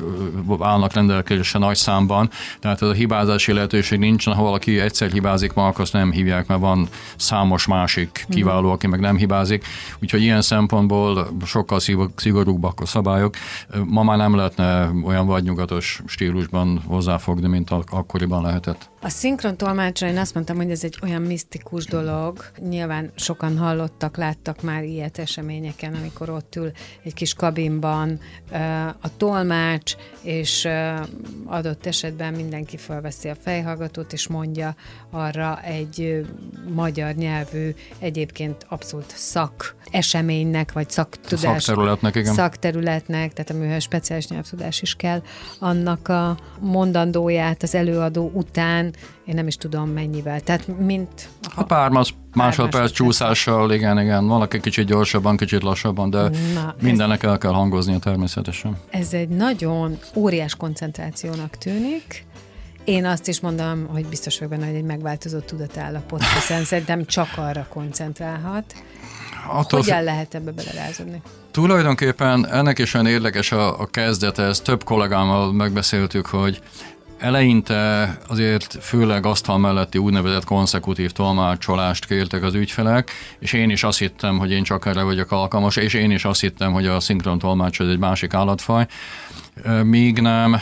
állnak 0.59 0.93
rendelkezésre 0.93 1.59
nagy 1.59 1.75
számban, 1.75 2.29
tehát 2.59 2.81
ez 2.81 2.87
a 2.87 2.93
hibázási 2.93 3.53
lehetőség 3.53 3.99
nincsen, 3.99 4.33
ha 4.33 4.43
valaki 4.43 4.79
egyszer 4.79 5.11
hibázik, 5.11 5.53
ma 5.53 5.67
azt 5.67 5.93
nem 5.93 6.11
hívják, 6.11 6.47
mert 6.47 6.59
van 6.59 6.87
számos 7.15 7.67
másik 7.67 8.25
kiváló, 8.29 8.71
aki 8.71 8.87
meg 8.87 8.99
nem 8.99 9.17
hibázik. 9.17 9.65
Úgyhogy 10.01 10.21
ilyen 10.21 10.41
szempontból 10.41 11.27
sokkal 11.45 11.79
szigor- 11.79 12.19
szigorúbbak 12.19 12.79
a 12.79 12.85
szabályok. 12.85 13.35
Ma 13.85 14.03
már 14.03 14.17
nem 14.17 14.35
lehetne 14.35 14.91
olyan 15.03 15.25
vadnyugatos 15.25 16.01
stílusban 16.05 16.81
hozzáfogni, 16.85 17.47
mint 17.47 17.69
ak- 17.69 17.89
akkoriban 17.91 18.41
lehetett. 18.41 18.90
A 19.03 19.09
szinkron 19.09 19.57
tolmácsra 19.57 20.07
én 20.07 20.17
azt 20.17 20.33
mondtam, 20.33 20.55
hogy 20.55 20.71
ez 20.71 20.83
egy 20.83 20.97
olyan 21.03 21.21
misztikus 21.21 21.85
dolog. 21.85 22.45
Nyilván 22.69 23.11
sokan 23.15 23.57
hallottak, 23.57 24.17
láttak 24.17 24.61
már 24.61 24.83
ilyet 24.83 25.17
eseményeken, 25.17 25.93
amikor 25.93 26.29
ott 26.29 26.55
ül 26.55 26.71
egy 27.03 27.13
kis 27.13 27.33
kabinban 27.33 28.19
a 29.01 29.17
tolmács, 29.17 29.95
és 30.21 30.67
adott 31.45 31.85
esetben 31.85 32.33
mindenki 32.33 32.77
felveszi 32.77 33.29
a 33.29 33.35
fejhallgatót, 33.35 34.13
és 34.13 34.27
mondja 34.27 34.75
arra 35.09 35.61
egy 35.61 36.25
magyar 36.73 37.13
nyelvű, 37.13 37.73
egyébként 37.99 38.65
abszolút 38.69 39.13
szak 39.15 39.75
eseménynek, 39.91 40.71
vagy 40.71 40.89
szaktudás. 40.89 41.63
Szakterületnek, 41.63 42.15
igen. 42.15 42.33
Szakterületnek, 42.33 43.33
tehát 43.33 43.49
a 43.49 43.53
műhely 43.53 43.79
speciális 43.79 44.27
nyelvtudás 44.27 44.81
is 44.81 44.95
kell 44.95 45.21
annak 45.59 46.07
a 46.07 46.37
mondandóját 46.59 47.63
az 47.63 47.75
előadó 47.75 48.31
után, 48.33 48.90
én 49.25 49.36
nem 49.36 49.47
is 49.47 49.56
tudom 49.56 49.89
mennyivel. 49.89 50.39
Tehát 50.41 50.67
mint... 50.80 51.30
A 51.56 51.63
pár 51.63 51.89
mas- 51.89 52.15
másodperc 52.34 52.91
csúszással, 52.91 53.73
igen, 53.73 53.99
igen. 53.99 54.27
Valaki 54.27 54.60
kicsit 54.60 54.86
gyorsabban, 54.86 55.38
kicsit 55.38 55.63
lassabban, 55.63 56.10
de 56.10 56.21
Na, 56.21 56.30
ez- 56.30 56.82
mindennek 56.82 57.23
el 57.23 57.38
kell 57.38 57.51
hangoznia 57.51 57.99
természetesen. 57.99 58.77
Ez 58.89 59.13
egy 59.13 59.30
nagyon 59.30 59.97
óriás 60.15 60.56
koncentrációnak 60.56 61.58
tűnik. 61.58 62.25
Én 62.84 63.06
azt 63.06 63.27
is 63.27 63.39
mondom, 63.39 63.88
hogy 63.88 64.06
biztos 64.06 64.39
vagyok 64.39 64.54
benne, 64.54 64.65
hogy 64.65 64.75
egy 64.75 64.84
megváltozott 64.84 65.45
tudatállapot, 65.45 66.23
hiszen 66.23 66.63
szerintem 66.63 67.06
csak 67.06 67.27
arra 67.36 67.65
koncentrálhat. 67.69 68.73
Attól 69.47 69.80
Hogyan 69.80 70.04
lehet 70.04 70.36
ebbe 70.36 70.51
belerázódni? 70.51 71.21
Tulajdonképpen 71.51 72.47
ennek 72.47 72.80
is 72.80 72.93
olyan 72.93 73.06
érdekes 73.08 73.51
a, 73.51 73.80
a 73.80 73.86
kezdete, 73.86 74.43
ezt 74.43 74.63
több 74.63 74.84
kollégámmal 74.84 75.54
megbeszéltük, 75.54 76.25
hogy 76.25 76.62
eleinte 77.21 78.17
azért 78.27 78.77
főleg 78.81 79.25
asztal 79.25 79.57
melletti 79.57 79.97
úgynevezett 79.97 80.43
konszekutív 80.43 81.12
tolmácsolást 81.12 82.05
kértek 82.05 82.43
az 82.43 82.53
ügyfelek, 82.53 83.12
és 83.39 83.53
én 83.53 83.69
is 83.69 83.84
azt 83.84 83.99
hittem, 83.99 84.38
hogy 84.38 84.51
én 84.51 84.63
csak 84.63 84.86
erre 84.86 85.03
vagyok 85.03 85.31
alkalmas, 85.31 85.75
és 85.75 85.93
én 85.93 86.12
is 86.12 86.25
azt 86.25 86.41
hittem, 86.41 86.71
hogy 86.71 86.86
a 86.86 86.99
szinkron 86.99 87.39
tolmács 87.39 87.79
az 87.79 87.88
egy 87.88 87.99
másik 87.99 88.34
állatfaj, 88.34 88.88
míg 89.84 90.19
nem 90.19 90.57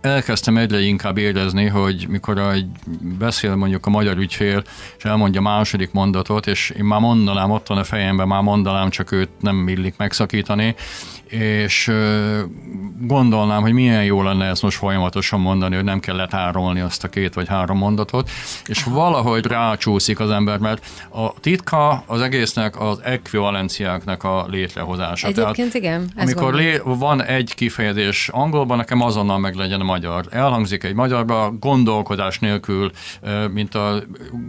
elkezdtem 0.00 0.56
egyre 0.56 0.80
inkább 0.80 1.18
érezni, 1.18 1.66
hogy 1.66 2.06
mikor 2.08 2.38
egy 2.38 2.66
beszél 3.18 3.54
mondjuk 3.54 3.86
a 3.86 3.90
magyar 3.90 4.16
ügyfél, 4.16 4.62
és 4.96 5.04
elmondja 5.04 5.40
a 5.40 5.42
második 5.42 5.92
mondatot, 5.92 6.46
és 6.46 6.70
én 6.70 6.84
már 6.84 7.00
mondanám, 7.00 7.50
ott 7.50 7.66
van 7.66 7.78
a 7.78 7.84
fejemben, 7.84 8.26
már 8.26 8.42
mondanám, 8.42 8.90
csak 8.90 9.12
őt 9.12 9.30
nem 9.40 9.68
illik 9.68 9.96
megszakítani, 9.96 10.74
és 11.34 11.92
gondolnám, 13.00 13.62
hogy 13.62 13.72
milyen 13.72 14.04
jó 14.04 14.22
lenne 14.22 14.46
ezt 14.46 14.62
most 14.62 14.76
folyamatosan 14.76 15.40
mondani, 15.40 15.74
hogy 15.74 15.84
nem 15.84 16.00
kell 16.00 16.16
letárolni 16.16 16.80
azt 16.80 17.04
a 17.04 17.08
két 17.08 17.34
vagy 17.34 17.48
három 17.48 17.78
mondatot, 17.78 18.30
és 18.66 18.84
valahogy 18.84 19.46
rácsúszik 19.46 20.20
az 20.20 20.30
ember, 20.30 20.58
mert 20.58 20.86
a 21.10 21.40
titka 21.40 22.02
az 22.06 22.20
egésznek 22.20 22.80
az 22.80 23.02
ekvivalenciáknak 23.02 24.24
a 24.24 24.46
létrehozása. 24.48 25.26
Egyébként 25.26 25.54
Tehát, 25.54 25.74
igen. 25.74 26.10
Amikor 26.16 26.54
lé, 26.54 26.80
van 26.84 27.22
egy 27.22 27.54
kifejezés 27.54 28.28
angolban, 28.28 28.76
nekem 28.76 29.00
azonnal 29.00 29.38
meg 29.38 29.54
legyen 29.54 29.80
a 29.80 29.84
magyar. 29.84 30.24
Elhangzik 30.30 30.84
egy 30.84 30.94
magyarba, 30.94 31.52
gondolkodás 31.60 32.38
nélkül, 32.38 32.90
mint 33.52 33.74
a 33.74 34.02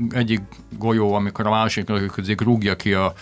egyik 0.10 0.42
golyó, 0.78 1.14
amikor 1.14 1.48
a 1.48 1.50
másik 1.50 1.90
rúgja 2.38 2.76
ki 2.76 2.94
a 2.94 3.14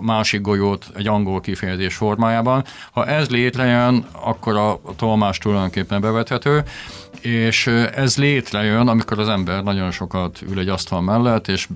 másik 0.00 0.40
golyót 0.40 0.86
egy 0.96 1.06
angol 1.06 1.40
kifejezés 1.40 1.94
formájában. 1.94 2.64
Ha 2.92 3.03
ez 3.06 3.28
létrejön, 3.28 4.06
akkor 4.12 4.56
a, 4.56 4.80
tolmás 4.96 5.38
tulajdonképpen 5.38 6.00
bevethető, 6.00 6.64
és 7.20 7.66
ez 7.94 8.16
létrejön, 8.16 8.88
amikor 8.88 9.18
az 9.18 9.28
ember 9.28 9.62
nagyon 9.62 9.90
sokat 9.90 10.42
ül 10.50 10.58
egy 10.58 10.68
asztal 10.68 11.00
mellett, 11.00 11.48
és 11.48 11.68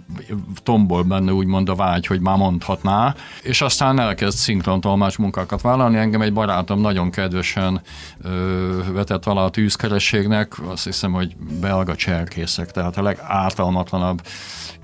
tombol 0.62 1.02
benne 1.02 1.32
úgymond 1.32 1.68
a 1.68 1.74
vágy, 1.74 2.06
hogy 2.06 2.20
már 2.20 2.36
mondhatná, 2.36 3.14
és 3.42 3.60
aztán 3.60 4.00
elkezd 4.00 4.36
szinkron 4.36 4.80
tolmács 4.80 5.18
munkákat 5.18 5.60
vállalni. 5.60 5.96
Engem 5.96 6.20
egy 6.20 6.32
barátom 6.32 6.80
nagyon 6.80 7.10
kedvesen 7.10 7.80
ö, 8.22 8.92
vetett 8.92 9.26
alá 9.26 9.42
a 9.42 9.50
tűzkerességnek, 9.50 10.52
azt 10.66 10.84
hiszem, 10.84 11.12
hogy 11.12 11.36
belga 11.60 11.94
cserkészek, 11.94 12.70
tehát 12.70 12.96
a 12.96 13.02
legártalmatlanabb 13.02 14.22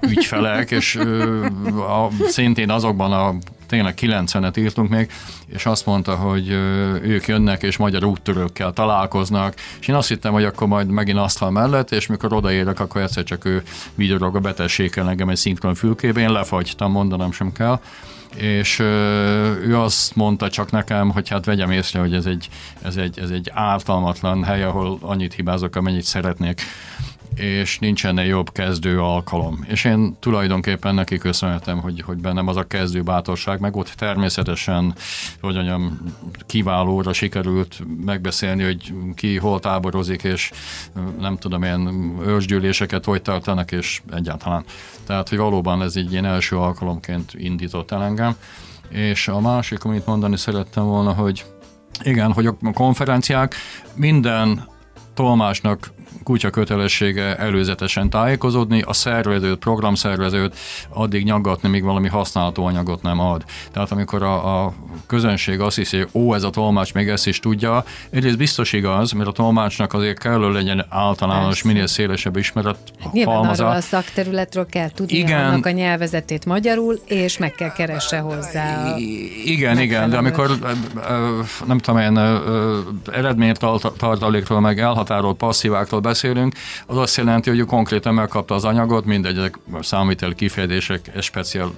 ügyfelek, 0.00 0.70
és 0.70 0.94
ö, 0.94 1.46
a, 1.76 2.08
szintén 2.26 2.70
azokban 2.70 3.12
a 3.12 3.34
tényleg 3.66 3.94
90-et 4.00 4.58
írtunk 4.58 4.90
még, 4.90 5.10
és 5.46 5.66
azt 5.66 5.86
mondta, 5.86 6.14
hogy 6.14 6.48
ők 7.02 7.26
jönnek 7.26 7.62
és 7.62 7.76
magyar 7.76 8.04
úttörőkkel 8.04 8.72
találkoznak, 8.72 9.54
és 9.80 9.88
én 9.88 9.94
azt 9.94 10.08
hittem, 10.08 10.32
hogy 10.32 10.44
akkor 10.44 10.66
majd 10.66 10.88
megint 10.88 11.18
asztal 11.18 11.50
mellett, 11.50 11.90
és 11.90 12.06
mikor 12.06 12.32
odaérek, 12.32 12.80
akkor 12.80 13.00
egyszer 13.00 13.24
csak 13.24 13.44
ő 13.44 13.62
vigyorog 13.94 14.36
a 14.36 14.40
betegséggel 14.40 15.08
engem 15.08 15.28
egy 15.28 15.36
szinkron 15.36 15.74
fülkébe, 15.74 16.20
én 16.20 16.32
lefagytam, 16.32 16.92
mondanom 16.92 17.32
sem 17.32 17.52
kell. 17.52 17.80
És 18.36 18.78
ő 18.78 19.78
azt 19.78 20.16
mondta 20.16 20.50
csak 20.50 20.70
nekem, 20.70 21.10
hogy 21.10 21.28
hát 21.28 21.44
vegyem 21.44 21.70
észre, 21.70 22.00
hogy 22.00 22.14
ez 22.14 22.26
egy, 22.26 22.48
ez 22.82 22.96
egy, 22.96 23.18
ez 23.18 23.30
egy 23.30 23.50
ártalmatlan 23.54 24.44
hely, 24.44 24.62
ahol 24.62 24.98
annyit 25.00 25.34
hibázok, 25.34 25.76
amennyit 25.76 26.04
szeretnék 26.04 26.60
és 27.34 27.78
nincsen 27.78 28.24
jobb 28.24 28.52
kezdő 28.52 29.00
alkalom. 29.00 29.64
És 29.68 29.84
én 29.84 30.16
tulajdonképpen 30.20 30.94
neki 30.94 31.18
köszönhetem, 31.18 31.80
hogy, 31.80 32.00
hogy 32.00 32.16
bennem 32.16 32.48
az 32.48 32.56
a 32.56 32.66
kezdő 32.66 33.02
bátorság, 33.02 33.60
meg 33.60 33.76
ott 33.76 33.88
természetesen, 33.88 34.94
hogy 35.40 35.54
mondjam, 35.54 36.00
kiválóra 36.46 37.12
sikerült 37.12 37.82
megbeszélni, 38.04 38.62
hogy 38.62 38.92
ki 39.14 39.36
hol 39.36 39.60
táborozik, 39.60 40.22
és 40.22 40.50
nem 41.18 41.36
tudom, 41.36 41.62
ilyen 41.62 42.14
ősgyűléseket 42.26 43.04
hogy 43.04 43.22
tartanak, 43.22 43.72
és 43.72 44.02
egyáltalán. 44.12 44.64
Tehát, 45.06 45.28
hogy 45.28 45.38
valóban 45.38 45.82
ez 45.82 45.96
egy 45.96 46.12
ilyen 46.12 46.24
első 46.24 46.56
alkalomként 46.56 47.32
indított 47.34 47.90
el 47.90 48.02
engem. 48.02 48.36
És 48.88 49.28
a 49.28 49.40
másik, 49.40 49.84
amit 49.84 50.06
mondani 50.06 50.36
szerettem 50.36 50.84
volna, 50.84 51.12
hogy 51.12 51.44
igen, 52.02 52.32
hogy 52.32 52.46
a 52.46 52.56
konferenciák 52.72 53.54
minden 53.94 54.68
tolmásnak 55.14 55.92
kutya 56.24 56.50
kötelessége 56.50 57.36
előzetesen 57.36 58.10
tájékozódni, 58.10 58.82
a 58.86 58.92
szervezőt, 58.92 59.58
programszervezőt 59.58 60.56
addig 60.88 61.24
nyaggatni, 61.24 61.68
míg 61.68 61.84
valami 61.84 62.08
használható 62.08 62.64
anyagot 62.64 63.02
nem 63.02 63.20
ad. 63.20 63.44
Tehát 63.72 63.90
amikor 63.90 64.22
a, 64.22 64.64
a 64.64 64.72
közönség 65.06 65.60
azt 65.60 65.76
hiszi, 65.76 65.96
hogy 65.96 66.08
ó, 66.12 66.34
ez 66.34 66.42
a 66.42 66.50
tolmács 66.50 66.94
még 66.94 67.08
ezt 67.08 67.26
is 67.26 67.40
tudja, 67.40 67.84
egyrészt 68.10 68.36
biztos 68.36 68.72
igaz, 68.72 69.12
mert 69.12 69.28
a 69.28 69.32
tolmácsnak 69.32 69.92
azért 69.92 70.18
kellő 70.18 70.52
legyen 70.52 70.86
általános, 70.88 71.46
Persze. 71.46 71.68
minél 71.68 71.86
szélesebb 71.86 72.36
ismeret 72.36 72.76
Nyilván 73.12 73.34
halmaza. 73.36 73.64
arról 73.64 73.76
a 73.76 73.80
szakterületről 73.80 74.66
kell 74.66 74.90
tudni 74.90 75.16
igen, 75.16 75.46
annak 75.46 75.66
a 75.66 75.70
nyelvezetét 75.70 76.44
magyarul, 76.46 77.00
és 77.04 77.38
meg 77.38 77.52
kell 77.52 77.72
keresse 77.72 78.18
hozzá. 78.18 78.96
Igen, 79.44 79.78
igen, 79.78 80.10
de 80.10 80.16
amikor 80.16 80.50
nem 81.66 81.78
tudom 81.78 82.00
én 82.00 82.40
eredménytartalékról, 83.12 84.60
meg 84.60 84.78
elhatárolt 84.80 85.36
passzíváktól 85.36 86.00
beszélünk, 86.14 86.54
az 86.86 86.96
azt 86.96 87.16
jelenti, 87.16 87.50
hogy 87.50 87.58
ő 87.58 87.64
konkrétan 87.64 88.14
megkapta 88.14 88.54
az 88.54 88.64
anyagot, 88.64 89.04
mindegy, 89.04 89.50
számítel 89.80 90.34
kifejezések, 90.34 91.10
speciál 91.20 91.72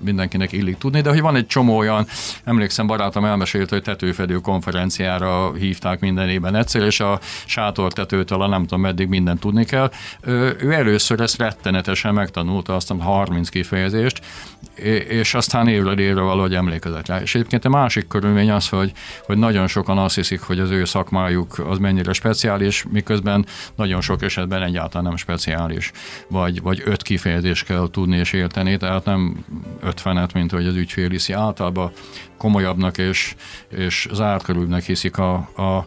mindenkinek 0.00 0.52
illik 0.52 0.78
tudni, 0.78 1.00
de 1.00 1.08
hogy 1.08 1.20
van 1.20 1.36
egy 1.36 1.46
csomó 1.46 1.76
olyan, 1.76 2.06
emlékszem, 2.44 2.86
barátom 2.86 3.24
elmesélte, 3.24 3.74
hogy 3.74 3.84
tetőfedő 3.84 4.36
konferenciára 4.36 5.52
hívták 5.52 6.00
minden 6.00 6.28
évben 6.28 6.54
egyszer, 6.54 6.82
és 6.82 7.00
a 7.00 7.20
sátortetőtől 7.46 8.42
a 8.42 8.46
nem 8.46 8.62
tudom 8.62 8.80
meddig 8.80 9.08
mindent 9.08 9.40
tudni 9.40 9.64
kell. 9.64 9.90
Ő 10.60 10.72
először 10.72 11.20
ezt 11.20 11.38
rettenetesen 11.38 12.14
megtanulta, 12.14 12.74
azt 12.74 12.90
a 12.90 13.02
30 13.02 13.48
kifejezést, 13.48 14.20
és 15.08 15.34
aztán 15.34 15.68
évről 15.68 15.98
évre 15.98 16.20
valahogy 16.20 16.54
emlékezett 16.54 17.06
rá. 17.06 17.20
És 17.20 17.34
egyébként 17.34 17.64
a 17.64 17.68
másik 17.68 18.06
körülmény 18.08 18.50
az, 18.50 18.68
hogy, 18.68 18.92
hogy 19.26 19.38
nagyon 19.38 19.66
sokan 19.66 19.98
azt 19.98 20.14
hiszik, 20.14 20.40
hogy 20.40 20.58
az 20.58 20.70
ő 20.70 20.84
szakmájuk 20.84 21.58
az 21.68 21.78
mennyire 21.78 22.12
speciális, 22.12 22.84
miközben 22.90 23.46
nagyon 23.74 24.00
sok 24.00 24.22
esetben 24.22 24.62
egyáltalán 24.62 25.06
nem 25.06 25.16
speciális, 25.16 25.90
vagy, 26.28 26.62
vagy 26.62 26.82
öt 26.84 27.02
kifejezést 27.02 27.64
kell 27.64 27.88
tudni 27.90 28.16
és 28.16 28.32
érteni, 28.32 28.76
tehát 28.76 29.04
nem 29.04 29.44
ötvenet, 29.80 30.32
mint 30.32 30.50
hogy 30.50 30.66
az 30.66 30.74
ügyfél 30.74 31.08
hiszi. 31.08 31.32
Általában 31.32 31.92
komolyabbnak 32.36 32.98
és, 32.98 33.34
és 33.68 34.08
zártkörülnek 34.12 34.82
hiszik 34.82 35.18
a, 35.18 35.34
a 35.34 35.86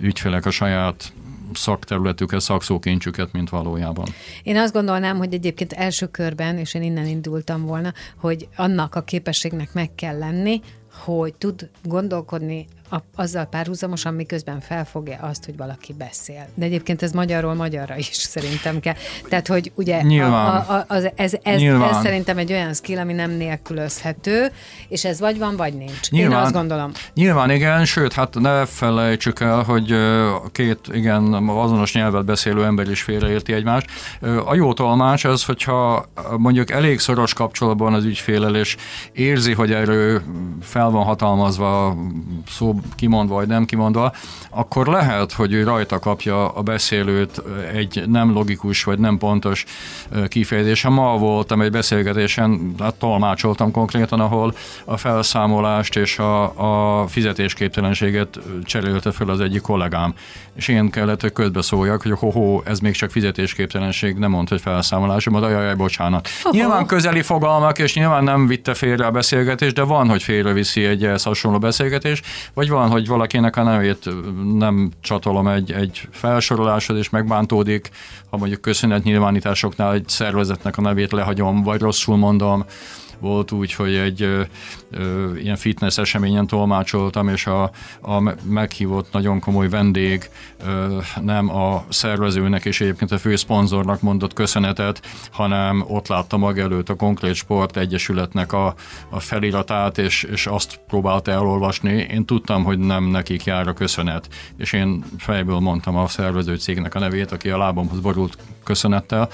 ügyfelek 0.00 0.46
a 0.46 0.50
saját 0.50 1.12
szakterületüket, 1.54 2.40
szakszókincsüket, 2.40 3.32
mint 3.32 3.50
valójában. 3.50 4.06
Én 4.42 4.56
azt 4.56 4.72
gondolnám, 4.72 5.16
hogy 5.16 5.34
egyébként 5.34 5.72
első 5.72 6.06
körben, 6.06 6.58
és 6.58 6.74
én 6.74 6.82
innen 6.82 7.06
indultam 7.06 7.64
volna, 7.64 7.92
hogy 8.16 8.48
annak 8.56 8.94
a 8.94 9.02
képességnek 9.02 9.72
meg 9.72 9.94
kell 9.94 10.18
lenni, 10.18 10.60
hogy 11.04 11.34
tud 11.34 11.68
gondolkodni 11.82 12.66
a, 12.90 12.96
azzal 13.14 13.44
párhuzamosan, 13.44 14.14
miközben 14.14 14.60
felfogja 14.60 15.18
azt, 15.20 15.44
hogy 15.44 15.56
valaki 15.56 15.92
beszél. 15.92 16.48
De 16.54 16.64
egyébként 16.64 17.02
ez 17.02 17.12
magyarról 17.12 17.54
magyarra 17.54 17.96
is 17.96 18.08
szerintem 18.12 18.80
kell. 18.80 18.94
Tehát, 19.28 19.46
hogy 19.46 19.72
ugye 19.74 20.02
Nyilván. 20.02 20.56
A, 20.56 20.72
a, 20.72 20.84
az, 20.88 21.10
ez, 21.14 21.32
ez, 21.42 21.60
Nyilván. 21.60 21.94
ez 21.94 22.00
szerintem 22.02 22.38
egy 22.38 22.52
olyan 22.52 22.74
skill, 22.74 22.98
ami 22.98 23.12
nem 23.12 23.30
nélkülözhető, 23.30 24.52
és 24.88 25.04
ez 25.04 25.20
vagy 25.20 25.38
van, 25.38 25.56
vagy 25.56 25.74
nincs. 25.74 26.10
Nyilván, 26.10 26.38
Én 26.38 26.44
azt 26.44 26.52
gondolom. 26.52 26.90
Nyilván 27.14 27.50
igen, 27.50 27.84
sőt, 27.84 28.12
hát 28.12 28.34
ne 28.34 28.66
felejtsük 28.66 29.40
el, 29.40 29.62
hogy 29.62 29.94
két 30.52 30.78
igen 30.92 31.32
azonos 31.48 31.92
nyelvet 31.94 32.24
beszélő 32.24 32.64
ember 32.64 32.90
is 32.90 33.02
félreérti 33.02 33.52
egymást. 33.52 33.86
A 34.46 34.54
jó 34.54 34.72
tolmács 34.72 35.24
az, 35.24 35.44
hogyha 35.44 36.06
mondjuk 36.36 36.70
elég 36.70 36.98
szoros 36.98 37.34
kapcsolatban 37.34 37.94
az 37.94 38.04
ügyfélel, 38.04 38.56
és 38.56 38.76
érzi, 39.12 39.52
hogy 39.52 39.72
erről 39.72 40.22
fel 40.62 40.90
van 40.90 41.04
hatalmazva 41.04 41.96
szó 42.48 42.75
kimondva 42.96 43.34
vagy 43.34 43.46
nem 43.48 43.64
kimondva, 43.64 44.12
akkor 44.50 44.86
lehet, 44.86 45.32
hogy 45.32 45.52
ő 45.52 45.64
rajta 45.64 45.98
kapja 45.98 46.48
a 46.48 46.62
beszélőt 46.62 47.42
egy 47.72 48.02
nem 48.06 48.32
logikus 48.32 48.84
vagy 48.84 48.98
nem 48.98 49.18
pontos 49.18 49.64
kifejezése. 50.28 50.88
Ma 50.88 51.16
voltam 51.16 51.60
egy 51.60 51.70
beszélgetésen, 51.70 52.74
hát 52.78 52.94
tolmácsoltam 52.94 53.70
konkrétan, 53.70 54.20
ahol 54.20 54.54
a 54.84 54.96
felszámolást 54.96 55.96
és 55.96 56.18
a, 56.18 57.00
a 57.00 57.06
fizetésképtelenséget 57.06 58.38
cserélte 58.64 59.12
fel 59.12 59.28
az 59.28 59.40
egyik 59.40 59.60
kollégám. 59.60 60.14
És 60.54 60.68
én 60.68 60.90
kellett, 60.90 61.20
hogy 61.20 61.32
közbeszóljak, 61.32 62.02
hogy 62.02 62.12
ho-ho, 62.18 62.60
ez 62.64 62.78
még 62.78 62.94
csak 62.94 63.10
fizetésképtelenség, 63.10 64.16
nem 64.16 64.30
mondta, 64.30 64.54
hogy 64.54 64.62
felszámolás, 64.62 65.28
majd 65.28 65.44
ajaj, 65.44 65.74
bocsánat. 65.74 66.28
Ho-ho. 66.42 66.56
Nyilván 66.56 66.86
közeli 66.86 67.22
fogalmak, 67.22 67.78
és 67.78 67.94
nyilván 67.94 68.24
nem 68.24 68.46
vitte 68.46 68.74
félre 68.74 69.06
a 69.06 69.10
beszélgetést, 69.10 69.74
de 69.74 69.82
van, 69.82 70.08
hogy 70.08 70.22
félreviszi 70.22 70.84
egy 70.84 71.04
ehhez 71.04 71.22
hasonló 71.22 71.58
beszélgetés, 71.58 72.22
vagy 72.54 72.65
van, 72.68 72.90
hogy 72.90 73.06
valakinek 73.06 73.56
a 73.56 73.62
nevét 73.62 74.08
nem 74.54 74.90
csatolom 75.00 75.48
egy, 75.48 75.72
egy 75.72 76.08
felsoroláshoz, 76.10 76.98
és 76.98 77.10
megbántódik, 77.10 77.90
ha 78.30 78.36
mondjuk 78.36 78.60
köszönetnyilvánításoknál 78.60 79.92
egy 79.92 80.08
szervezetnek 80.08 80.76
a 80.76 80.80
nevét 80.80 81.12
lehagyom, 81.12 81.62
vagy 81.62 81.80
rosszul 81.80 82.16
mondom, 82.16 82.64
volt 83.18 83.52
úgy, 83.52 83.72
hogy 83.72 83.94
egy 83.94 84.22
ö, 84.22 84.42
ö, 84.90 85.36
ilyen 85.36 85.56
fitness 85.56 85.98
eseményen 85.98 86.46
tolmácsoltam, 86.46 87.28
és 87.28 87.46
a, 87.46 87.70
a 88.00 88.34
meghívott 88.42 89.12
nagyon 89.12 89.40
komoly 89.40 89.68
vendég 89.68 90.30
ö, 90.66 90.98
nem 91.20 91.56
a 91.56 91.84
szervezőnek 91.88 92.64
és 92.64 92.80
egyébként 92.80 93.12
a 93.12 93.18
fő 93.18 93.36
szponzornak 93.36 94.00
mondott 94.00 94.32
köszönetet, 94.32 95.02
hanem 95.30 95.84
ott 95.88 96.08
látta 96.08 96.36
maga 96.36 96.60
előtt 96.60 96.88
a 96.88 96.94
Konkrét 96.94 97.34
Sport 97.34 97.76
Egyesületnek 97.76 98.52
a, 98.52 98.74
a 99.08 99.20
feliratát, 99.20 99.98
és, 99.98 100.22
és 100.22 100.46
azt 100.46 100.80
próbálta 100.86 101.30
elolvasni. 101.30 102.06
Én 102.10 102.24
tudtam, 102.24 102.64
hogy 102.64 102.78
nem 102.78 103.04
nekik 103.04 103.44
jár 103.44 103.68
a 103.68 103.72
köszönet, 103.72 104.28
és 104.56 104.72
én 104.72 105.04
fejből 105.18 105.58
mondtam 105.58 105.96
a 105.96 106.08
szervező 106.08 106.56
cégnek 106.56 106.94
a 106.94 106.98
nevét, 106.98 107.32
aki 107.32 107.50
a 107.50 107.58
lábamhoz 107.58 108.00
borult 108.00 108.38
köszönettel, 108.64 109.28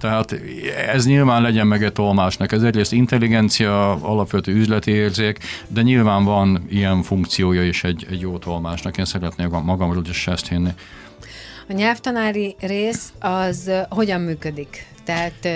Tehát 0.00 0.40
ez 0.92 1.06
nyilván 1.06 1.42
legyen 1.42 1.66
meg 1.66 1.82
egy 1.82 1.92
tolmásnak. 1.92 2.52
Ez 2.52 2.62
egyrészt 2.62 2.92
intelligencia, 2.92 3.90
alapvető 3.90 4.52
üzleti 4.52 4.90
érzék, 4.90 5.38
de 5.68 5.82
nyilván 5.82 6.24
van 6.24 6.64
ilyen 6.68 7.02
funkciója 7.02 7.64
is 7.64 7.84
egy, 7.84 8.06
egy 8.10 8.20
jó 8.20 8.38
tolmásnak. 8.38 8.98
Én 8.98 9.04
szeretnék 9.04 9.48
magamról 9.48 10.04
is 10.08 10.26
ezt 10.26 10.48
hinni. 10.48 10.70
A 11.68 11.72
nyelvtanári 11.72 12.56
rész 12.60 13.12
az 13.18 13.70
hogyan 13.88 14.20
működik? 14.20 14.86
Tehát 15.04 15.48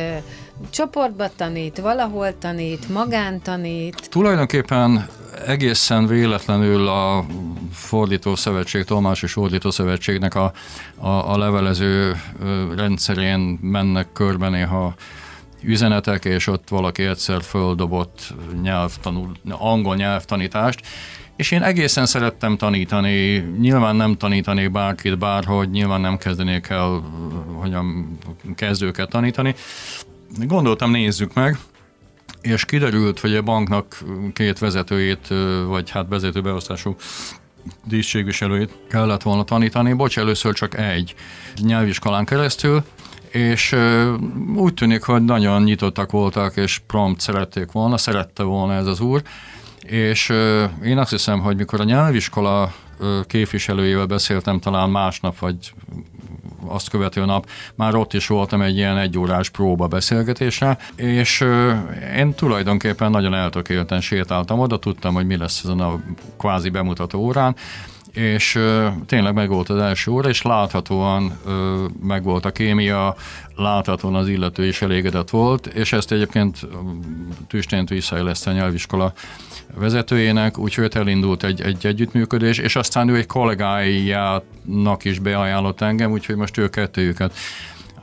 csoportba 0.71 1.29
tanít, 1.37 1.79
valahol 1.79 2.39
tanít, 2.39 2.89
magántanít? 2.89 4.09
Tulajdonképpen 4.11 5.07
egészen 5.47 6.07
véletlenül 6.07 6.89
a 6.89 7.25
Fordító 7.73 8.35
Szövetség, 8.35 8.85
Tolmás 8.85 9.23
és 9.23 9.33
Fordító 9.33 9.71
Szövetségnek 9.71 10.35
a, 10.35 10.53
a, 10.97 11.09
a 11.09 11.39
levelező 11.39 12.17
rendszerén 12.77 13.59
mennek 13.63 14.13
körbe 14.13 14.49
néha 14.49 14.95
üzenetek, 15.63 16.25
és 16.25 16.47
ott 16.47 16.69
valaki 16.69 17.03
egyszer 17.03 17.43
földobott 17.43 18.35
nyelvtanul, 18.63 19.33
angol 19.51 19.97
nyelvtanítást, 19.97 20.81
és 21.37 21.51
én 21.51 21.63
egészen 21.63 22.07
szerettem 22.07 22.57
tanítani, 22.57 23.45
nyilván 23.61 23.97
nem 23.97 24.17
tanítanék 24.17 24.71
bárkit 24.71 25.19
bárhogy, 25.19 25.71
nyilván 25.71 26.01
nem 26.01 26.17
kezdenék 26.17 26.69
el, 26.69 27.03
hogyan 27.55 28.19
kezdőket 28.55 29.11
tanítani. 29.11 29.55
Gondoltam, 30.39 30.91
nézzük 30.91 31.35
meg, 31.35 31.59
és 32.45 32.65
kiderült, 32.65 33.21
hogy 33.21 33.35
a 33.35 33.43
banknak 33.43 33.99
két 34.33 34.59
vezetőjét, 34.59 35.29
vagy 35.67 35.91
hát 35.91 36.09
vezetőbeosztású 36.09 36.97
díszségviselőjét 37.85 38.79
kellett 38.89 39.23
volna 39.23 39.45
tanítani. 39.45 39.93
Bocs, 39.93 40.19
először 40.19 40.55
csak 40.55 40.79
egy 40.79 41.15
nyelviskolán 41.61 42.25
keresztül, 42.25 42.83
és 43.31 43.77
úgy 44.57 44.75
tűnik, 44.75 45.03
hogy 45.03 45.23
nagyon 45.23 45.63
nyitottak 45.63 46.11
voltak, 46.11 46.57
és 46.57 46.81
prompt 46.87 47.21
szerették 47.21 47.73
volna, 47.73 47.97
szerette 47.97 48.43
volna 48.43 48.75
ez 48.75 48.87
az 48.87 49.01
úr, 49.01 49.23
és 49.83 50.29
én 50.85 50.99
azt 50.99 51.11
hiszem, 51.11 51.41
hogy 51.41 51.57
mikor 51.57 51.81
a 51.81 51.85
nyelviskola 51.85 52.75
képviselőjével 53.27 54.07
beszéltem 54.07 54.61
talán 54.61 54.91
másnap, 54.91 55.39
vagy 55.39 55.57
azt 56.69 56.89
követő 56.89 57.25
nap. 57.25 57.49
Már 57.75 57.95
ott 57.95 58.13
is 58.13 58.27
voltam 58.27 58.63
egy 58.63 58.77
ilyen 58.77 58.99
egyórás 58.99 59.49
próba 59.49 59.87
beszélgetésre, 59.87 60.79
és 60.97 61.45
én 62.17 62.35
tulajdonképpen 62.35 63.11
nagyon 63.11 63.35
eltökélten 63.35 64.01
sétáltam 64.01 64.59
oda, 64.59 64.79
tudtam, 64.79 65.15
hogy 65.15 65.27
mi 65.27 65.37
lesz 65.37 65.65
ezen 65.65 65.81
a 65.81 66.01
kvázi 66.39 66.69
bemutató 66.69 67.19
órán, 67.19 67.57
és 68.15 68.59
tényleg 69.07 69.35
meg 69.35 69.49
volt 69.49 69.69
az 69.69 69.79
első 69.79 70.11
óra, 70.11 70.29
és 70.29 70.43
láthatóan 70.43 71.33
ö, 71.47 71.85
meg 72.03 72.23
volt 72.23 72.45
a 72.45 72.51
kémia, 72.51 73.17
láthatóan 73.57 74.15
az 74.15 74.29
illető 74.29 74.67
is 74.67 74.83
elégedett 74.83 75.31
volt, 75.31 75.67
és 75.67 75.93
ezt 75.93 76.13
egyébként 76.13 76.67
tüstént 77.49 77.89
visszaéleszte 77.89 78.51
a 78.51 78.53
nyelviskola 78.53 79.13
vezetőjének, 79.75 80.59
úgyhogy 80.59 80.91
elindult 80.95 81.45
egy, 81.45 81.61
egy 81.61 81.87
együttműködés, 81.87 82.59
és 82.59 82.77
aztán 82.77 83.09
ő 83.09 83.17
egy 83.17 83.27
kollégájának 83.27 85.05
is 85.05 85.19
beajánlott 85.19 85.81
engem, 85.81 86.11
úgyhogy 86.11 86.37
most 86.37 86.59
ő 86.59 86.69
kettőjüket 86.69 87.35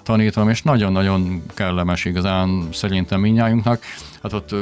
tanítom, 0.03 0.49
és 0.49 0.61
nagyon-nagyon 0.61 1.43
kellemes 1.53 2.05
igazán 2.05 2.67
szerintem 2.71 3.19
minnyájunknak. 3.19 3.83
Hát 4.23 4.33
ott, 4.33 4.55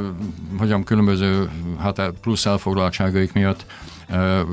hogyan 0.57 0.83
különböző 0.83 1.49
hát 1.79 2.01
plusz 2.21 2.45
elfoglaltságaik 2.45 3.33
miatt 3.33 3.65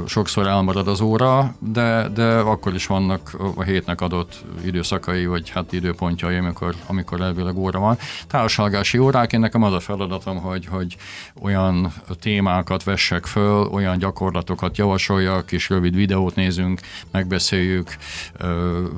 sokszor 0.06 0.46
elmarad 0.46 0.88
az 0.88 1.00
óra, 1.00 1.54
de, 1.58 2.08
de 2.14 2.34
akkor 2.34 2.74
is 2.74 2.86
vannak 2.86 3.36
a 3.54 3.62
hétnek 3.62 4.00
adott 4.00 4.44
időszakai, 4.64 5.26
vagy 5.26 5.50
hát 5.50 5.72
időpontjai, 5.72 6.36
amikor, 6.36 6.74
amikor 6.86 7.20
elvileg 7.20 7.56
óra 7.56 7.78
van. 7.78 7.98
Társalgási 8.26 8.98
órák, 8.98 9.32
én 9.32 9.40
nekem 9.40 9.62
az 9.62 9.72
a 9.72 9.80
feladatom, 9.80 10.36
hogy, 10.36 10.66
hogy 10.66 10.96
olyan 11.42 11.92
témákat 12.20 12.84
vessek 12.84 13.26
föl, 13.26 13.66
olyan 13.66 13.98
gyakorlatokat 13.98 14.76
javasoljak, 14.76 15.52
és 15.52 15.68
rövid 15.68 15.94
videót 15.94 16.34
nézünk, 16.34 16.80
megbeszéljük, 17.10 17.96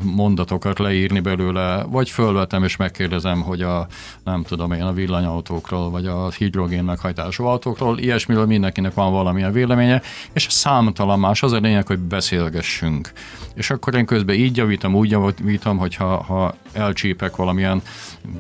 mondatokat 0.03 0.79
leírni 0.79 1.21
belőle, 1.21 1.83
vagy 1.83 2.11
fölvetem 2.11 2.65
és 2.65 2.77
megkérdezem, 2.77 3.43
hogy 3.43 3.63
a 3.63 3.87
nem 4.25 4.43
tudom 4.43 4.73
én, 4.73 4.83
a 4.83 4.93
villanyautókról, 4.93 5.91
vagy 5.91 6.07
a 6.07 6.31
hidrogén 6.31 6.85
meghajtású 6.85 7.45
autókról, 7.45 7.99
ilyesmiről 7.99 8.47
mindenkinek 8.47 8.95
van 8.95 9.13
valamilyen 9.13 9.53
véleménye, 9.53 10.03
és 10.33 10.47
számtalan 10.49 11.19
más, 11.19 11.43
az 11.43 11.53
a 11.53 11.59
lényeg, 11.59 11.87
hogy 11.87 11.99
beszélgessünk. 11.99 13.13
És 13.55 13.71
akkor 13.71 13.95
én 13.95 14.07
közben 14.07 14.35
így 14.35 14.57
javítom, 14.57 14.95
úgy 14.95 15.11
javítom, 15.11 15.77
hogy 15.77 15.95
ha, 15.95 16.55
elcsípek 16.73 17.37
valamilyen 17.37 17.83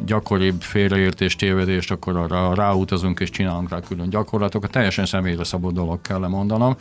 gyakoribb 0.06 0.62
félreértést, 0.62 1.38
tévedést, 1.38 1.90
akkor 1.90 2.16
arra 2.16 2.54
ráutazunk 2.54 3.20
és 3.20 3.30
csinálunk 3.30 3.68
rá 3.68 3.80
külön 3.80 4.10
gyakorlatokat. 4.10 4.70
Teljesen 4.70 5.06
személyre 5.06 5.44
szabott 5.44 5.74
dolog 5.74 6.00
kell 6.00 6.26
mondanom. 6.26 6.76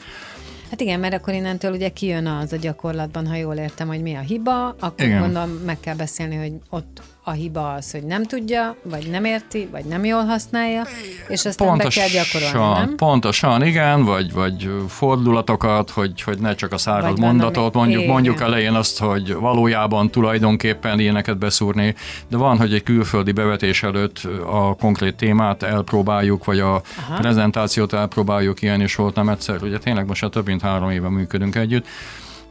Hát 0.69 0.81
igen, 0.81 0.99
mert 0.99 1.13
akkor 1.13 1.33
innentől 1.33 1.71
ugye 1.71 1.89
kijön 1.89 2.25
az 2.25 2.53
a 2.53 2.57
gyakorlatban, 2.57 3.27
ha 3.27 3.35
jól 3.35 3.55
értem, 3.55 3.87
hogy 3.87 4.01
mi 4.01 4.15
a 4.15 4.19
hiba, 4.19 4.67
akkor 4.67 5.05
igen. 5.05 5.19
gondolom 5.19 5.49
meg 5.49 5.79
kell 5.79 5.95
beszélni, 5.95 6.35
hogy 6.35 6.53
ott 6.69 7.01
a 7.27 7.31
hiba 7.31 7.73
az, 7.73 7.91
hogy 7.91 8.03
nem 8.03 8.23
tudja, 8.23 8.75
vagy 8.83 9.09
nem 9.09 9.25
érti, 9.25 9.67
vagy 9.71 9.85
nem 9.85 10.05
jól 10.05 10.23
használja, 10.25 10.83
és 11.27 11.45
aztán 11.45 11.67
pontosan, 11.67 12.03
be 12.03 12.09
kell 12.09 12.23
gyakorolni, 12.23 12.79
nem? 12.79 12.95
Pontosan, 12.95 13.63
igen, 13.65 14.03
vagy, 14.03 14.33
vagy 14.33 14.69
fordulatokat, 14.87 15.89
hogy, 15.89 16.21
hogy 16.21 16.39
ne 16.39 16.55
csak 16.55 16.71
a 16.71 16.77
száraz 16.77 17.09
vagy 17.09 17.19
mondatot, 17.19 17.73
mondjuk, 17.73 18.01
igen. 18.01 18.13
mondjuk 18.13 18.41
elején 18.41 18.73
azt, 18.73 18.99
hogy 18.99 19.33
valójában 19.33 20.09
tulajdonképpen 20.09 20.99
ilyeneket 20.99 21.37
beszúrni, 21.37 21.95
de 22.27 22.37
van, 22.37 22.57
hogy 22.57 22.73
egy 22.73 22.83
külföldi 22.83 23.31
bevetés 23.31 23.83
előtt 23.83 24.21
a 24.45 24.75
konkrét 24.75 25.15
témát 25.15 25.63
elpróbáljuk, 25.63 26.45
vagy 26.45 26.59
a 26.59 26.81
Aha. 26.97 27.17
prezentációt 27.17 27.93
elpróbáljuk, 27.93 28.61
ilyen 28.61 28.81
is 28.81 28.95
volt 28.95 29.15
nem 29.15 29.29
egyszer, 29.29 29.63
ugye 29.63 29.77
tényleg 29.77 30.05
most 30.05 30.21
már 30.21 30.31
több 30.31 30.45
mint 30.45 30.61
három 30.61 30.89
éve 30.89 31.09
működünk 31.09 31.55
együtt, 31.55 31.87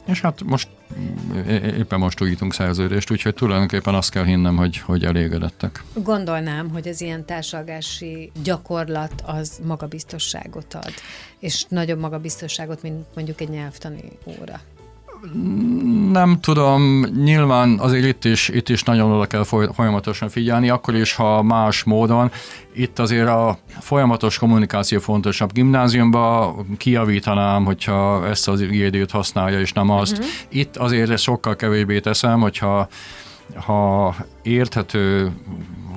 és 0.06 0.20
hát 0.20 0.42
most 0.42 0.68
éppen 1.78 1.98
most 1.98 2.20
újítunk 2.20 2.54
szerződést, 2.54 3.10
úgyhogy 3.10 3.34
tulajdonképpen 3.34 3.94
azt 3.94 4.10
kell 4.10 4.24
hinnem, 4.24 4.56
hogy, 4.56 4.78
hogy 4.78 5.04
elégedettek. 5.04 5.84
Gondolnám, 5.94 6.70
hogy 6.70 6.88
az 6.88 7.00
ilyen 7.00 7.24
társalgási 7.24 8.32
gyakorlat 8.42 9.22
az 9.26 9.60
magabiztosságot 9.64 10.74
ad, 10.74 10.92
és 11.38 11.64
nagyobb 11.68 11.98
magabiztosságot, 11.98 12.82
mint 12.82 13.04
mondjuk 13.14 13.40
egy 13.40 13.48
nyelvtani 13.48 14.02
óra. 14.40 14.60
Nem 16.12 16.40
tudom, 16.40 17.04
nyilván 17.24 17.78
azért 17.78 18.06
itt 18.06 18.24
is, 18.24 18.48
itt 18.48 18.68
is 18.68 18.82
nagyon 18.82 19.12
oda 19.12 19.26
kell 19.26 19.44
folyamatosan 19.74 20.28
figyelni, 20.28 20.68
akkor 20.68 20.94
is, 20.94 21.14
ha 21.14 21.42
más 21.42 21.84
módon. 21.84 22.30
Itt 22.74 22.98
azért 22.98 23.28
a 23.28 23.58
folyamatos 23.80 24.38
kommunikáció 24.38 24.98
fontosabb. 24.98 25.52
Gimnáziumban 25.52 26.66
kiavítanám, 26.76 27.64
hogyha 27.64 28.26
ezt 28.28 28.48
az 28.48 28.60
időt 28.60 29.10
használja, 29.10 29.60
és 29.60 29.72
nem 29.72 29.90
azt. 29.90 30.12
Uh-huh. 30.12 30.28
Itt 30.48 30.76
azért 30.76 31.18
sokkal 31.18 31.56
kevésbé 31.56 32.00
teszem, 32.00 32.40
hogyha 32.40 32.88
ha 33.54 34.14
érthető 34.42 35.32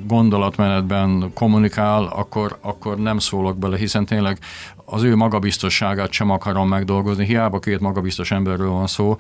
gondolatmenetben 0.08 1.32
kommunikál, 1.34 2.04
akkor, 2.04 2.58
akkor 2.62 2.98
nem 2.98 3.20
szólok 3.20 3.58
bele, 3.58 3.78
hiszen 3.78 4.06
tényleg 4.06 4.40
az 4.86 5.04
ő 5.04 5.16
magabiztosságát 5.16 6.12
sem 6.12 6.30
akarom 6.30 6.68
megdolgozni. 6.68 7.26
Hiába 7.26 7.60
két 7.60 7.80
magabiztos 7.80 8.32
emberről 8.32 8.70
van 8.70 8.88
szó. 8.88 9.16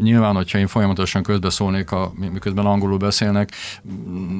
Nyilván, 0.00 0.34
hogyha 0.34 0.58
én 0.58 0.66
folyamatosan 0.66 1.22
közbeszólnék, 1.22 1.92
a, 1.92 2.12
miközben 2.32 2.66
angolul 2.66 2.98
beszélnek, 2.98 3.50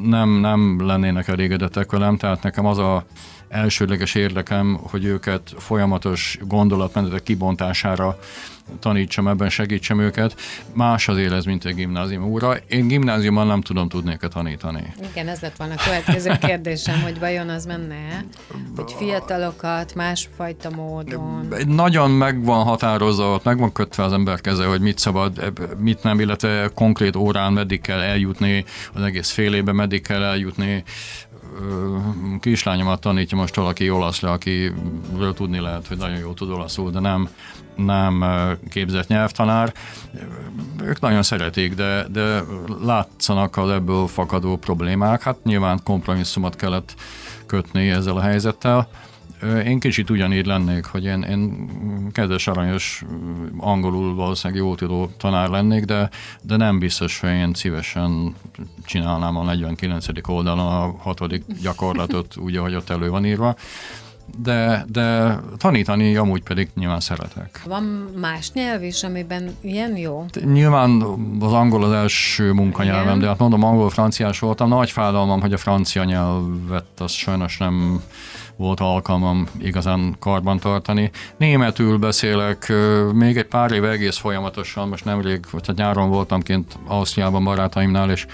nem, 0.04 0.30
nem 0.30 0.86
lennének 0.86 1.28
elégedettek 1.28 1.90
velem, 1.90 2.16
tehát 2.16 2.42
nekem 2.42 2.66
az 2.66 2.78
a 2.78 3.04
elsődleges 3.48 4.14
érdekem, 4.14 4.78
hogy 4.82 5.04
őket 5.04 5.54
folyamatos 5.56 6.38
gondolatmenetek 6.42 7.22
kibontására 7.22 8.18
tanítsam 8.80 9.28
ebben, 9.28 9.48
segítsem 9.48 10.00
őket. 10.00 10.34
Más 10.72 11.08
az 11.08 11.16
élet, 11.16 11.44
mint 11.44 11.64
egy 11.64 11.74
gimnázium 11.74 12.24
óra. 12.24 12.56
Én 12.68 12.88
gimnáziumban 12.88 13.46
nem 13.46 13.60
tudom 13.60 13.88
tudni 13.88 14.12
őket 14.12 14.32
tanítani. 14.32 14.94
Igen, 15.10 15.28
ez 15.28 15.40
lett 15.40 15.56
volna 15.56 15.74
a 15.74 15.82
következő 15.84 16.32
kérdésem, 16.40 17.02
hogy 17.02 17.18
vajon 17.18 17.48
az 17.48 17.66
menne 17.66 18.24
hogy 18.76 18.94
fiatalokat 18.98 19.94
másfajta 19.94 20.70
módon. 20.70 21.54
Nagyon 21.66 22.10
meg 22.10 22.44
van 22.44 22.64
határozott, 22.64 23.44
meg 23.44 23.58
van 23.58 23.72
kötve 23.72 24.02
az 24.02 24.12
ember 24.12 24.40
keze, 24.40 24.64
hogy 24.64 24.80
mit 24.80 24.98
szabad, 24.98 25.52
mit 25.78 26.02
nem, 26.02 26.20
illetve 26.20 26.70
konkrét 26.74 27.16
órán 27.16 27.52
meddig 27.52 27.80
kell 27.80 28.00
eljutni, 28.00 28.64
az 28.92 29.02
egész 29.02 29.30
fél 29.30 29.54
évben 29.54 29.74
meddig 29.74 30.02
kell 30.02 30.22
eljutni 30.22 30.84
kislányomat 32.40 33.00
tanítja 33.00 33.36
most 33.36 33.54
valaki 33.54 33.90
olaszra, 33.90 34.32
akiről 34.32 35.34
tudni 35.34 35.60
lehet, 35.60 35.86
hogy 35.86 35.96
nagyon 35.96 36.18
jól 36.18 36.34
tud 36.34 36.50
olaszul, 36.50 36.90
de 36.90 37.00
nem, 37.00 37.28
nem 37.76 38.24
képzett 38.70 39.08
nyelvtanár. 39.08 39.72
Ők 40.82 41.00
nagyon 41.00 41.22
szeretik, 41.22 41.74
de, 41.74 42.06
de 42.08 42.42
látszanak 42.82 43.56
az 43.56 43.70
ebből 43.70 44.06
fakadó 44.06 44.56
problémák. 44.56 45.22
Hát 45.22 45.44
nyilván 45.44 45.80
kompromisszumot 45.84 46.56
kellett 46.56 46.94
kötni 47.46 47.90
ezzel 47.90 48.16
a 48.16 48.20
helyzettel. 48.20 48.88
Én 49.64 49.78
kicsit 49.80 50.10
ugyanígy 50.10 50.46
lennék, 50.46 50.84
hogy 50.84 51.04
én, 51.04 51.22
én 51.22 51.68
kedves, 52.12 52.46
aranyos, 52.46 53.04
angolul 53.56 54.14
valószínűleg 54.14 54.62
jó 54.62 54.74
tudó 54.74 55.10
tanár 55.16 55.48
lennék, 55.48 55.84
de, 55.84 56.10
de 56.42 56.56
nem 56.56 56.78
biztos, 56.78 57.20
hogy 57.20 57.30
én 57.30 57.54
szívesen 57.54 58.34
csinálnám 58.84 59.36
a 59.36 59.44
49. 59.44 60.06
oldalon 60.28 60.66
a 60.66 60.94
hatodik 60.98 61.44
gyakorlatot 61.62 62.36
úgy, 62.44 62.56
ahogy 62.56 62.74
ott 62.74 62.90
elő 62.90 63.10
van 63.10 63.26
írva 63.26 63.56
de, 64.36 64.84
de 64.88 65.38
tanítani 65.56 66.16
amúgy 66.16 66.42
pedig 66.42 66.68
nyilván 66.74 67.00
szeretek. 67.00 67.62
Van 67.66 67.82
más 68.16 68.52
nyelv 68.52 68.82
is, 68.82 69.02
amiben 69.02 69.56
ilyen 69.60 69.96
jó? 69.96 70.24
Nyilván 70.44 71.02
az 71.40 71.52
angol 71.52 71.84
az 71.84 71.92
első 71.92 72.52
munkanyelvem, 72.52 73.18
de 73.18 73.26
hát 73.26 73.38
mondom, 73.38 73.62
angol-franciás 73.62 74.38
voltam. 74.38 74.68
Nagy 74.68 74.90
fájdalmam, 74.90 75.40
hogy 75.40 75.52
a 75.52 75.56
francia 75.56 76.04
nyelvet 76.04 76.84
az 76.98 77.10
sajnos 77.10 77.58
nem 77.58 78.02
volt 78.58 78.80
alkalmam 78.80 79.48
igazán 79.58 80.16
karban 80.18 80.58
tartani. 80.58 81.10
Németül 81.36 81.98
beszélek, 81.98 82.72
még 83.12 83.36
egy 83.36 83.46
pár 83.46 83.70
év 83.70 83.84
egész 83.84 84.16
folyamatosan, 84.16 84.88
most 84.88 85.04
nemrég, 85.04 85.44
vagy 85.50 85.66
hát 85.66 85.76
nyáron 85.76 86.08
voltam 86.08 86.42
kint 86.42 86.78
Ausztriában 86.86 87.44
barátaimnál, 87.44 88.10
és 88.10 88.26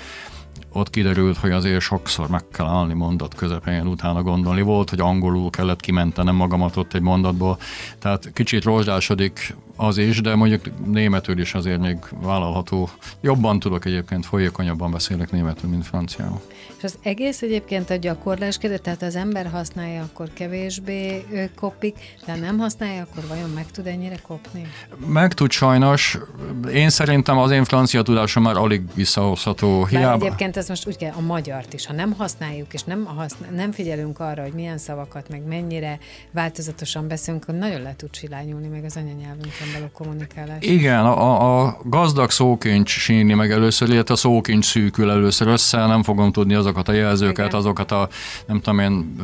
ott 0.73 0.91
kiderült, 0.91 1.37
hogy 1.37 1.51
azért 1.51 1.81
sokszor 1.81 2.29
meg 2.29 2.43
kell 2.53 2.67
állni 2.67 2.95
mondat 2.95 3.35
közepén, 3.35 3.87
utána 3.87 4.23
gondolni. 4.23 4.63
Volt, 4.63 4.91
hogy 4.91 5.01
angolul 5.01 5.51
kellett 5.51 5.81
kimentenem 5.81 6.35
magamat 6.35 6.77
ott 6.77 6.95
egy 6.95 7.01
mondatból, 7.01 7.59
tehát 7.99 8.31
kicsit 8.33 8.65
rozsdásodik 8.65 9.55
az 9.77 9.99
is, 9.99 10.21
de 10.21 10.35
mondjuk 10.35 10.87
németül 10.87 11.41
is 11.41 11.55
azért 11.55 11.81
még 11.81 11.97
vállalható. 12.11 12.89
Jobban 13.21 13.59
tudok 13.59 13.85
egyébként, 13.85 14.27
folyékonyabban 14.27 14.91
beszélek 14.91 15.31
németül, 15.31 15.71
mint 15.71 15.87
franciául. 15.87 16.41
És 16.77 16.85
az 16.85 16.99
egész 17.03 17.43
egyébként 17.43 17.91
a 17.91 17.97
gyakorlás 17.97 18.59
kérdés, 18.59 18.79
tehát 18.83 19.03
az 19.03 19.17
ember 19.17 19.47
használja, 19.47 20.03
akkor 20.03 20.29
kevésbé 20.33 21.25
kopik, 21.55 21.97
de 22.27 22.35
nem 22.35 22.59
használja, 22.59 23.07
akkor 23.11 23.29
vajon 23.29 23.51
meg 23.51 23.67
tud 23.71 23.87
ennyire 23.87 24.17
kopni? 24.27 24.67
Meg 25.07 25.35
tud 25.35 25.51
sajnos. 25.51 26.19
Én 26.73 26.91
szerintem 26.91 27.39
az 27.39 27.51
én 27.51 27.65
francia 27.65 28.03
tudásom 28.03 28.43
már 28.43 28.57
alig 28.57 28.83
visszahozható. 28.95 29.85
Hiába... 29.85 30.27
egyébként 30.27 30.57
ez 30.57 30.69
most 30.69 30.87
úgy 30.87 30.97
kell, 30.97 31.13
a 31.17 31.21
magyart 31.21 31.73
is, 31.73 31.87
ha 31.87 31.93
nem 31.93 32.13
használjuk, 32.13 32.75
és 32.75 32.83
nem, 32.83 33.05
használ, 33.05 33.51
nem 33.51 33.73
figyelünk 33.73 34.21
arra, 34.21 34.43
hogy 34.43 34.53
milyen 34.53 34.79
szavakat, 34.79 35.29
meg 35.29 35.47
mennyire 35.47 35.99
változatosan 36.31 37.09
beszélünk, 37.09 37.43
akkor 37.43 37.55
nagyon 37.55 37.83
le 37.83 37.95
tud 37.97 38.15
silányulni 38.15 38.67
meg 38.67 38.85
az 38.85 38.97
anyanyelvünkön 38.97 39.64
való 39.73 39.91
kommunikálás. 39.93 40.57
Igen, 40.61 41.05
a, 41.05 41.63
a 41.63 41.79
gazdag 41.83 42.31
szókincs 42.31 42.91
sínni 42.91 43.35
meg 43.35 43.51
először, 43.51 43.89
illetve 43.89 44.15
a 44.15 44.17
szókincs 44.17 44.65
szűkül 44.65 45.11
először 45.11 45.49
össze, 45.49 45.87
nem 45.87 46.03
fogom 46.03 46.33
tudni 46.33 46.55
azokat 46.55 46.89
a 46.89 46.93
jelzőket, 46.93 47.47
Igen. 47.47 47.59
azokat 47.59 47.93
a 47.93 48.09
nem 48.47 48.61
tudom 48.61 48.79
én 48.79 49.17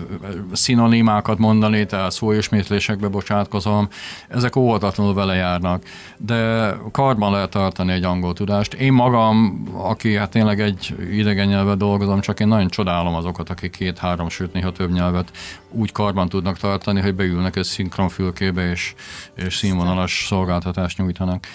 szinonimákat 0.53 1.39
mondani, 1.39 1.87
tehát 1.87 2.13
szóismétlésekbe 2.13 3.09
bocsátkozom. 3.09 3.89
Ezek 4.29 4.57
óvatatlanul 4.57 5.15
vele 5.15 5.35
járnak, 5.35 5.83
de 6.17 6.71
karban 6.93 7.33
lehet 7.33 7.51
tartani 7.51 7.93
egy 7.93 8.05
angol 8.05 8.33
tudást. 8.33 8.75
Én 8.75 8.93
magam, 8.93 9.65
aki 9.73 10.17
hát 10.17 10.31
tényleg 10.31 10.61
egy 10.61 10.95
idegen 11.13 11.47
nyelvet 11.47 11.77
dolgozom, 11.77 12.21
csak 12.21 12.41
én 12.41 12.49
nagyon 12.49 12.69
csodálom 12.69 13.15
azokat, 13.15 13.51
akik 13.51 13.71
két-három, 13.71 14.29
sőt 14.29 14.53
néha 14.53 14.73
több 14.73 14.93
nyelvet 14.93 15.31
úgy 15.71 15.93
karban 15.93 16.29
tudnak 16.29 16.59
tartani, 16.59 17.01
hogy 17.01 17.15
beülnek 17.15 17.57
egy 17.57 17.65
szinkronfülkébe 17.65 18.71
és, 18.71 18.95
és 19.35 19.57
színvonalas 19.57 20.27
szolgáltatást 20.31 20.99
nyújtanak. 20.99 21.47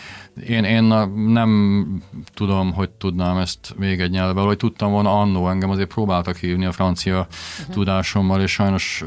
Én, 0.47 0.63
én 0.63 0.83
nem 1.27 2.01
tudom, 2.33 2.73
hogy 2.73 2.89
tudnám 2.89 3.37
ezt 3.37 3.73
még 3.77 3.99
egy 4.01 4.09
nyelvvel, 4.09 4.43
vagy 4.43 4.57
tudtam 4.57 4.91
volna 4.91 5.19
annó, 5.19 5.49
engem 5.49 5.69
azért 5.69 5.93
próbáltak 5.93 6.35
hívni 6.35 6.65
a 6.65 6.71
francia 6.71 7.27
uh-huh. 7.59 7.73
tudásommal, 7.73 8.41
és 8.41 8.51
sajnos 8.51 9.03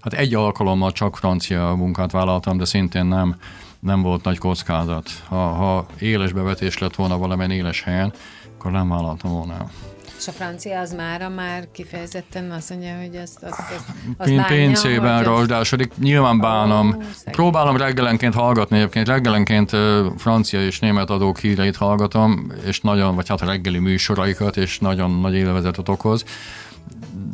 hát 0.00 0.12
egy 0.12 0.34
alkalommal 0.34 0.92
csak 0.92 1.16
francia 1.16 1.74
munkát 1.76 2.10
vállaltam, 2.10 2.56
de 2.56 2.64
szintén 2.64 3.06
nem, 3.06 3.36
nem 3.80 4.02
volt 4.02 4.24
nagy 4.24 4.38
kockázat. 4.38 5.10
Ha, 5.28 5.46
ha 5.52 5.86
éles 5.98 6.32
bevetés 6.32 6.78
lett 6.78 6.94
volna 6.94 7.18
valamilyen 7.18 7.50
éles 7.50 7.82
helyen, 7.82 8.12
akkor 8.58 8.70
nem 8.70 8.88
vállaltam 8.88 9.30
volna. 9.32 9.70
És 10.18 10.28
a 10.28 10.32
francia 10.32 10.80
az 10.80 10.92
mára 10.92 11.28
már 11.28 11.68
kifejezetten 11.72 12.50
azt 12.50 12.70
mondja, 12.70 12.98
hogy 12.98 13.16
azt, 13.16 13.42
azt, 13.42 13.58
azt, 13.58 13.84
azt 14.16 14.34
bánja, 14.34 14.44
Pincében 14.44 15.24
rozsdásodik. 15.24 15.92
Nyilván 15.98 16.38
bánom. 16.38 16.88
Oh, 16.88 17.04
Próbálom 17.30 17.76
reggelenként 17.76 18.34
hallgatni 18.34 18.76
egyébként. 18.76 19.08
Reggelenként 19.08 19.70
francia 20.16 20.60
és 20.60 20.78
német 20.78 21.10
adók 21.10 21.38
híreit 21.38 21.76
hallgatom, 21.76 22.52
és 22.64 22.80
nagyon, 22.80 23.14
vagy 23.14 23.28
hát 23.28 23.40
a 23.40 23.46
reggeli 23.46 23.78
műsoraikat, 23.78 24.56
és 24.56 24.78
nagyon 24.78 25.10
nagy 25.10 25.34
élvezetet 25.34 25.88
okoz. 25.88 26.24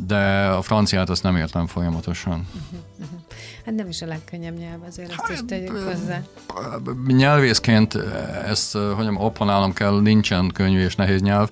De 0.07 0.45
a 0.45 0.61
franciát 0.61 1.09
azt 1.09 1.23
nem 1.23 1.35
értem 1.35 1.67
folyamatosan. 1.67 2.47
Uh-huh. 2.53 2.79
Hát 3.65 3.75
nem 3.75 3.87
is 3.87 4.01
a 4.01 4.05
legkönnyebb 4.05 4.57
nyelv, 4.57 4.79
azért 4.87 5.11
ezt 5.11 5.31
is 5.31 5.39
tegyük 5.47 5.77
hozzá. 5.77 6.21
Nyelvészként 7.07 7.97
ezt, 8.47 8.73
hogy 8.73 8.95
mondjam, 8.95 9.17
opponálnom 9.17 9.73
kell, 9.73 10.01
nincsen 10.01 10.51
könnyű 10.53 10.83
és 10.83 10.95
nehéz 10.95 11.21
nyelv. 11.21 11.49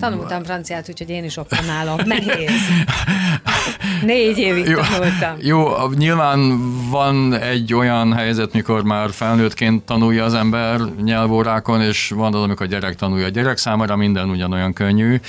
Tanultam 0.00 0.44
franciát, 0.44 0.88
úgyhogy 0.88 1.10
én 1.10 1.24
is 1.24 1.36
opponálom. 1.36 1.96
Nehéz. 2.04 2.50
Négy 4.02 4.38
évig 4.38 4.66
jó, 4.66 4.80
tanultam. 4.80 5.36
Jó, 5.38 5.88
nyilván 5.88 6.58
van 6.90 7.34
egy 7.34 7.74
olyan 7.74 8.12
helyzet, 8.12 8.52
mikor 8.52 8.82
már 8.82 9.10
felnőttként 9.10 9.84
tanulja 9.84 10.24
az 10.24 10.34
ember 10.34 10.80
nyelvórákon, 10.80 11.80
és 11.82 12.10
van 12.10 12.34
az, 12.34 12.42
amikor 12.42 12.66
a 12.66 12.68
gyerek 12.68 12.94
tanulja. 12.94 13.26
A 13.26 13.28
gyerek 13.28 13.56
számára 13.56 13.96
minden 13.96 14.30
ugyanolyan 14.30 14.72
könnyű, 14.72 15.20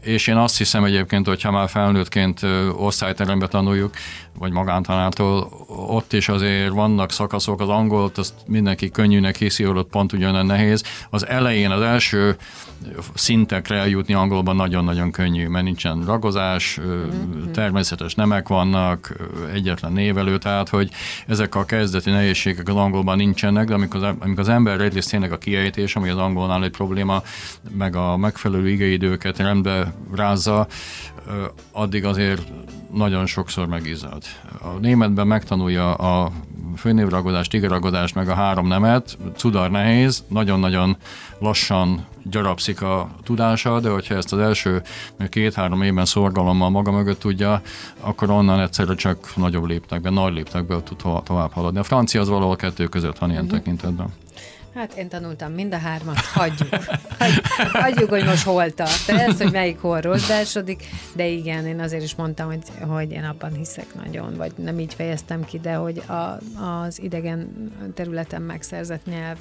és 0.00 0.26
én 0.26 0.36
azt 0.36 0.58
hiszem 0.58 0.84
egyébként, 0.84 1.26
hogyha 1.26 1.50
már 1.50 1.68
felnőttként 1.68 2.40
osztályterembe 2.76 3.46
tanuljuk, 3.46 3.94
vagy 4.38 4.52
magántanától, 4.52 5.48
ott 5.66 6.12
is 6.12 6.28
azért 6.28 6.72
vannak 6.72 7.12
szakaszok, 7.12 7.60
az 7.60 7.68
angolt, 7.68 8.18
azt 8.18 8.34
mindenki 8.46 8.90
könnyűnek 8.90 9.36
hiszi, 9.36 9.66
ott 9.66 9.88
pont 9.88 10.12
ugyanolyan 10.12 10.46
nehéz. 10.46 10.82
Az 11.10 11.26
elején, 11.26 11.70
az 11.70 11.80
első 11.80 12.36
szintekre 13.14 13.76
eljutni 13.76 14.14
angolban 14.14 14.56
nagyon-nagyon 14.56 15.10
könnyű, 15.10 15.48
mert 15.48 15.64
nincsen 15.64 16.04
ragozás, 16.04 16.80
mm-hmm. 16.80 17.50
természetes 17.52 18.14
nemek 18.14 18.48
vannak, 18.48 19.16
egyetlen 19.52 19.92
névelő, 19.92 20.38
tehát 20.38 20.68
hogy 20.68 20.90
ezek 21.26 21.54
a 21.54 21.64
kezdeti 21.64 22.10
nehézségek 22.10 22.68
az 22.68 22.76
angolban 22.76 23.16
nincsenek, 23.16 23.68
de 23.68 23.74
amikor 23.74 24.04
az, 24.04 24.14
amikor 24.18 24.40
az 24.40 24.48
ember 24.48 24.80
egyrészt 24.80 25.10
tényleg 25.10 25.32
a 25.32 25.38
kiejtés, 25.38 25.96
ami 25.96 26.08
az 26.08 26.18
angolnál 26.18 26.64
egy 26.64 26.70
probléma, 26.70 27.22
meg 27.70 27.96
a 27.96 28.16
megfelelő 28.16 28.68
igeidőket 28.68 29.38
rendbe 29.38 29.94
rázza, 30.14 30.66
addig 31.72 32.04
azért 32.04 32.42
nagyon 32.92 33.26
sokszor 33.26 33.66
megizad. 33.66 34.22
A 34.60 34.68
németben 34.80 35.26
megtanulja 35.26 35.94
a 35.94 36.30
főnévragadást, 36.76 37.54
igaragodást, 37.54 38.14
meg 38.14 38.28
a 38.28 38.34
három 38.34 38.66
nemet, 38.66 39.18
cudar 39.36 39.70
nehéz, 39.70 40.24
nagyon-nagyon 40.28 40.96
lassan 41.38 42.06
gyarapszik 42.22 42.82
a 42.82 43.10
tudása, 43.22 43.80
de 43.80 43.88
hogyha 43.88 44.14
ezt 44.14 44.32
az 44.32 44.38
első 44.38 44.82
két-három 45.28 45.82
évben 45.82 46.04
szorgalommal 46.04 46.70
maga 46.70 46.90
mögött 46.90 47.18
tudja, 47.18 47.62
akkor 48.00 48.30
onnan 48.30 48.60
egyszerre 48.60 48.94
csak 48.94 49.36
nagyobb 49.36 49.64
léptekbe, 49.64 50.10
nagy 50.10 50.32
léptekbe 50.32 50.82
tud 50.82 51.22
tovább 51.24 51.52
haladni. 51.52 51.78
A 51.78 51.82
francia 51.82 52.20
az 52.20 52.28
valahol 52.28 52.56
kettő 52.56 52.86
között 52.86 53.18
van 53.18 53.30
ilyen 53.30 53.44
uh-huh. 53.44 53.58
tekintetben. 53.58 54.08
Hát 54.74 54.92
én 54.94 55.08
tanultam 55.08 55.52
mind 55.52 55.74
a 55.74 55.78
hármat, 55.78 56.18
hagyjuk. 56.18 56.68
Hagy, 57.18 57.40
hagyjuk, 57.72 58.08
hogy 58.08 58.24
most 58.24 58.42
hol 58.44 58.70
tart. 58.70 59.08
Ez, 59.08 59.42
hogy 59.42 59.52
melyik 59.52 59.80
hol 59.80 60.00
rozsdásodik, 60.00 60.84
de 61.14 61.26
igen, 61.26 61.66
én 61.66 61.80
azért 61.80 62.02
is 62.02 62.14
mondtam, 62.14 62.46
hogy, 62.46 62.62
hogy 62.88 63.10
én 63.10 63.24
abban 63.24 63.52
hiszek 63.52 63.86
nagyon, 64.04 64.34
vagy 64.36 64.52
nem 64.56 64.78
így 64.78 64.94
fejeztem 64.94 65.44
ki, 65.44 65.58
de 65.58 65.74
hogy 65.74 66.02
a, 66.06 66.38
az 66.64 67.02
idegen 67.02 67.72
területen 67.94 68.42
megszerzett 68.42 69.06
nyelv. 69.06 69.38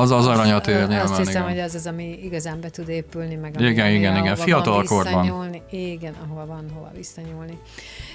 Az 0.00 0.10
az 0.10 0.26
aranyat 0.26 0.66
ér 0.66 0.76
nyilván, 0.76 1.00
Azt 1.00 1.16
hiszem, 1.16 1.42
igen. 1.42 1.48
hogy 1.54 1.58
az 1.58 1.74
az, 1.74 1.86
ami 1.86 2.18
igazán 2.22 2.60
be 2.60 2.70
tud 2.70 2.88
épülni, 2.88 3.34
meg 3.34 3.60
igen, 3.60 3.86
ami, 3.86 3.94
igen, 3.94 4.16
igen, 4.16 4.36
fiatal 4.36 4.84
korban. 4.84 5.54
Igen, 5.70 6.14
ahova 6.24 6.46
van 6.46 6.64
hova 6.74 6.90
visszanyúlni. 6.96 7.58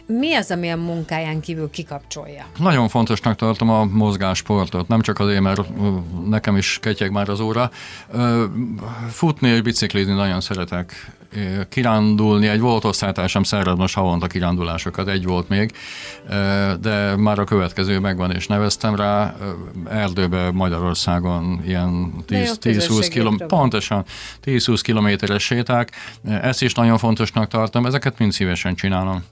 Mi 0.06 0.34
az, 0.34 0.52
ami 0.52 0.70
a 0.70 0.78
munkáján 0.78 1.40
kívül 1.40 1.70
kikapcsolja? 1.70 2.46
Nagyon 2.60 2.88
fontosnak 2.88 3.36
tartom 3.36 3.70
a 3.70 3.84
mozgásportot, 3.84 4.88
nem 4.88 5.02
csak 5.02 5.20
azért, 5.20 5.42
mert 5.42 5.62
nekem 6.30 6.58
is 6.58 6.61
ketyeg 6.80 7.12
már 7.12 7.30
az 7.30 7.40
óra. 7.40 7.72
Futni 9.10 9.50
és 9.50 9.62
biciklizni 9.62 10.14
nagyon 10.14 10.42
szeretek. 10.42 11.12
Kirándulni, 11.70 12.48
egy 12.48 12.60
volt 12.60 12.84
osztálytársam 12.84 13.44
szervez 13.44 13.78
most 13.78 13.96
havonta 13.96 14.28
kirándulásokat, 14.28 15.08
egy 15.08 15.26
volt 15.26 15.50
még, 15.50 15.72
de 16.82 17.16
már 17.16 17.40
a 17.40 17.44
következő 17.44 18.00
megvan, 18.00 18.32
és 18.32 18.48
neveztem 18.48 18.96
rá. 18.96 19.36
Erdőbe 19.90 20.52
Magyarországon 20.52 21.62
ilyen 21.66 22.14
10-20 22.28 23.10
km, 23.14 23.46
pontosan 23.48 24.06
10-20 24.44 24.80
kilométeres 24.82 25.44
séták. 25.44 25.92
Ezt 26.24 26.62
is 26.62 26.74
nagyon 26.74 26.98
fontosnak 26.98 27.48
tartom, 27.48 27.86
ezeket 27.86 28.18
mind 28.18 28.32
szívesen 28.32 28.76
csinálom 28.76 29.24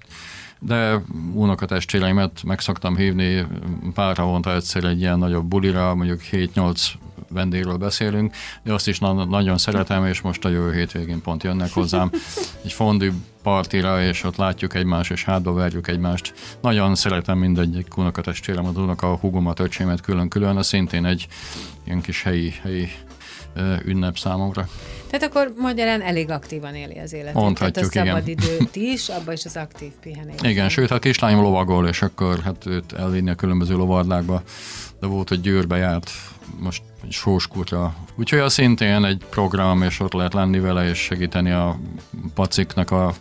de 0.59 1.01
unokatestvéreimet 1.33 2.43
meg 2.43 2.59
szoktam 2.59 2.95
hívni 2.95 3.45
pár 3.93 4.17
havonta 4.17 4.55
egyszer 4.55 4.83
egy 4.83 4.99
ilyen 4.99 5.19
nagyobb 5.19 5.45
bulira, 5.45 5.95
mondjuk 5.95 6.21
7-8 6.31 6.81
vendégről 7.29 7.77
beszélünk, 7.77 8.35
de 8.63 8.73
azt 8.73 8.87
is 8.87 8.99
na- 8.99 9.25
nagyon 9.25 9.57
szeretem, 9.57 10.05
és 10.05 10.21
most 10.21 10.45
a 10.45 10.49
jövő 10.49 10.73
hétvégén 10.73 11.21
pont 11.21 11.43
jönnek 11.43 11.71
hozzám 11.71 12.11
egy 12.63 12.73
fondű 12.73 13.11
partira, 13.43 14.03
és 14.03 14.23
ott 14.23 14.35
látjuk 14.35 14.73
egymást, 14.73 15.11
és 15.11 15.23
hátba 15.23 15.53
verjük 15.53 15.87
egymást. 15.87 16.33
Nagyon 16.61 16.95
szeretem 16.95 17.37
mindegyik 17.37 17.97
unokatestvérem, 17.97 18.65
a 18.65 19.05
a 19.05 19.15
hugomat, 19.15 19.59
öcsémet 19.59 20.01
külön-külön, 20.01 20.57
az 20.57 20.67
szintén 20.67 21.05
egy 21.05 21.27
ilyen 21.83 22.01
kis 22.01 22.23
helyi, 22.23 22.53
helyi 22.61 22.89
ünnep 23.85 24.17
számomra. 24.17 24.67
Tehát 25.09 25.25
akkor 25.25 25.53
magyarán 25.57 26.01
elég 26.01 26.29
aktívan 26.29 26.75
éli 26.75 26.99
az 26.99 27.13
életét. 27.13 27.33
Mondhatjuk, 27.33 27.91
Tehát 27.91 28.07
a 28.07 28.11
szabadidőt 28.11 28.75
is, 28.93 29.09
abban 29.09 29.33
is 29.33 29.45
az 29.45 29.55
aktív 29.55 29.91
pihenés. 30.01 30.35
Igen, 30.41 30.69
sőt, 30.69 30.91
a 30.91 30.99
kislányom 30.99 31.41
lovagol, 31.41 31.87
és 31.87 32.01
akkor 32.01 32.39
hát 32.39 32.65
őt 32.65 32.93
elvinni 32.93 33.29
a 33.29 33.35
különböző 33.35 33.75
lovardlákba, 33.75 34.43
de 34.99 35.07
volt, 35.07 35.29
hogy 35.29 35.41
Győrbe 35.41 35.77
járt, 35.77 36.11
most 36.59 36.81
sóskutra. 37.09 37.95
Úgyhogy 38.15 38.39
az 38.39 38.53
szintén 38.53 39.05
egy 39.05 39.25
program, 39.29 39.81
és 39.81 39.99
ott 39.99 40.13
lehet 40.13 40.33
lenni 40.33 40.59
vele, 40.59 40.89
és 40.89 40.97
segíteni 40.97 41.51
a 41.51 41.79
paciknak 42.33 42.91
a, 42.91 43.07
a 43.07 43.13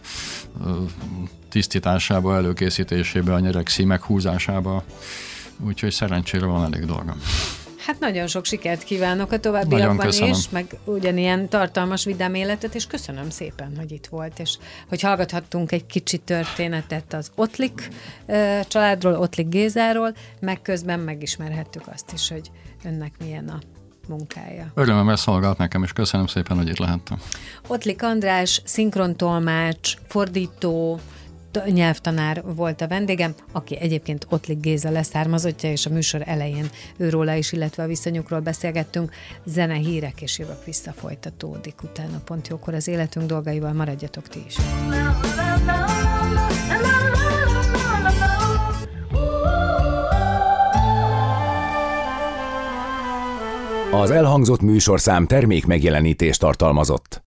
tisztításába, 1.48 2.36
előkészítésébe, 2.36 3.34
a 3.34 3.38
nyerek 3.38 3.68
szímek 3.68 4.02
húzásába. 4.02 4.84
Úgyhogy 5.66 5.92
szerencsére 5.92 6.46
van 6.46 6.72
elég 6.72 6.86
dolgom. 6.86 7.22
Hát 7.88 8.00
nagyon 8.00 8.26
sok 8.26 8.44
sikert 8.44 8.82
kívánok 8.82 9.32
a 9.32 9.38
továbbiakban 9.38 10.08
is, 10.08 10.48
meg 10.48 10.76
ugyanilyen 10.84 11.48
tartalmas, 11.48 12.04
vidám 12.04 12.34
életet, 12.34 12.74
és 12.74 12.86
köszönöm 12.86 13.30
szépen, 13.30 13.72
hogy 13.76 13.92
itt 13.92 14.06
volt, 14.06 14.38
és 14.38 14.58
hogy 14.88 15.00
hallgathattunk 15.00 15.72
egy 15.72 15.86
kicsi 15.86 16.18
történetet 16.18 17.14
az 17.14 17.30
Otlik 17.34 17.88
családról, 18.68 19.14
Otlik 19.14 19.48
Gézáról, 19.48 20.14
meg 20.40 20.62
közben 20.62 21.00
megismerhettük 21.00 21.82
azt 21.86 22.12
is, 22.12 22.28
hogy 22.28 22.50
önnek 22.84 23.12
milyen 23.18 23.48
a 23.48 23.58
munkája. 24.08 24.70
Örömmel 24.74 25.16
szolgált 25.16 25.58
nekem, 25.58 25.82
és 25.82 25.92
köszönöm 25.92 26.26
szépen, 26.26 26.56
hogy 26.56 26.68
itt 26.68 26.78
lehettem. 26.78 27.18
Ottlik 27.66 28.02
András, 28.02 28.62
szinkrontolmács, 28.64 29.94
fordító, 30.06 31.00
nyelvtanár 31.66 32.42
volt 32.54 32.80
a 32.80 32.88
vendégem, 32.88 33.34
aki 33.52 33.76
egyébként 33.76 34.26
Ottlik 34.28 34.60
Géza 34.60 34.90
leszármazottja, 34.90 35.70
és 35.70 35.86
a 35.86 35.90
műsor 35.90 36.22
elején 36.26 36.70
őróla 36.96 37.34
is, 37.34 37.52
illetve 37.52 37.82
a 37.82 37.86
viszonyukról 37.86 38.40
beszélgettünk. 38.40 39.12
Zene, 39.44 39.74
hírek, 39.74 40.22
és 40.22 40.38
jövök 40.38 40.64
vissza, 40.64 40.92
folytatódik 40.92 41.82
utána 41.82 42.18
pont 42.24 42.48
jókor 42.48 42.74
az 42.74 42.88
életünk 42.88 43.26
dolgaival, 43.26 43.72
maradjatok 43.72 44.28
ti 44.28 44.44
is. 44.46 44.56
Az 53.90 54.10
elhangzott 54.10 54.60
műsorszám 54.60 55.26
termék 55.26 55.66
megjelenítést 55.66 56.40
tartalmazott. 56.40 57.22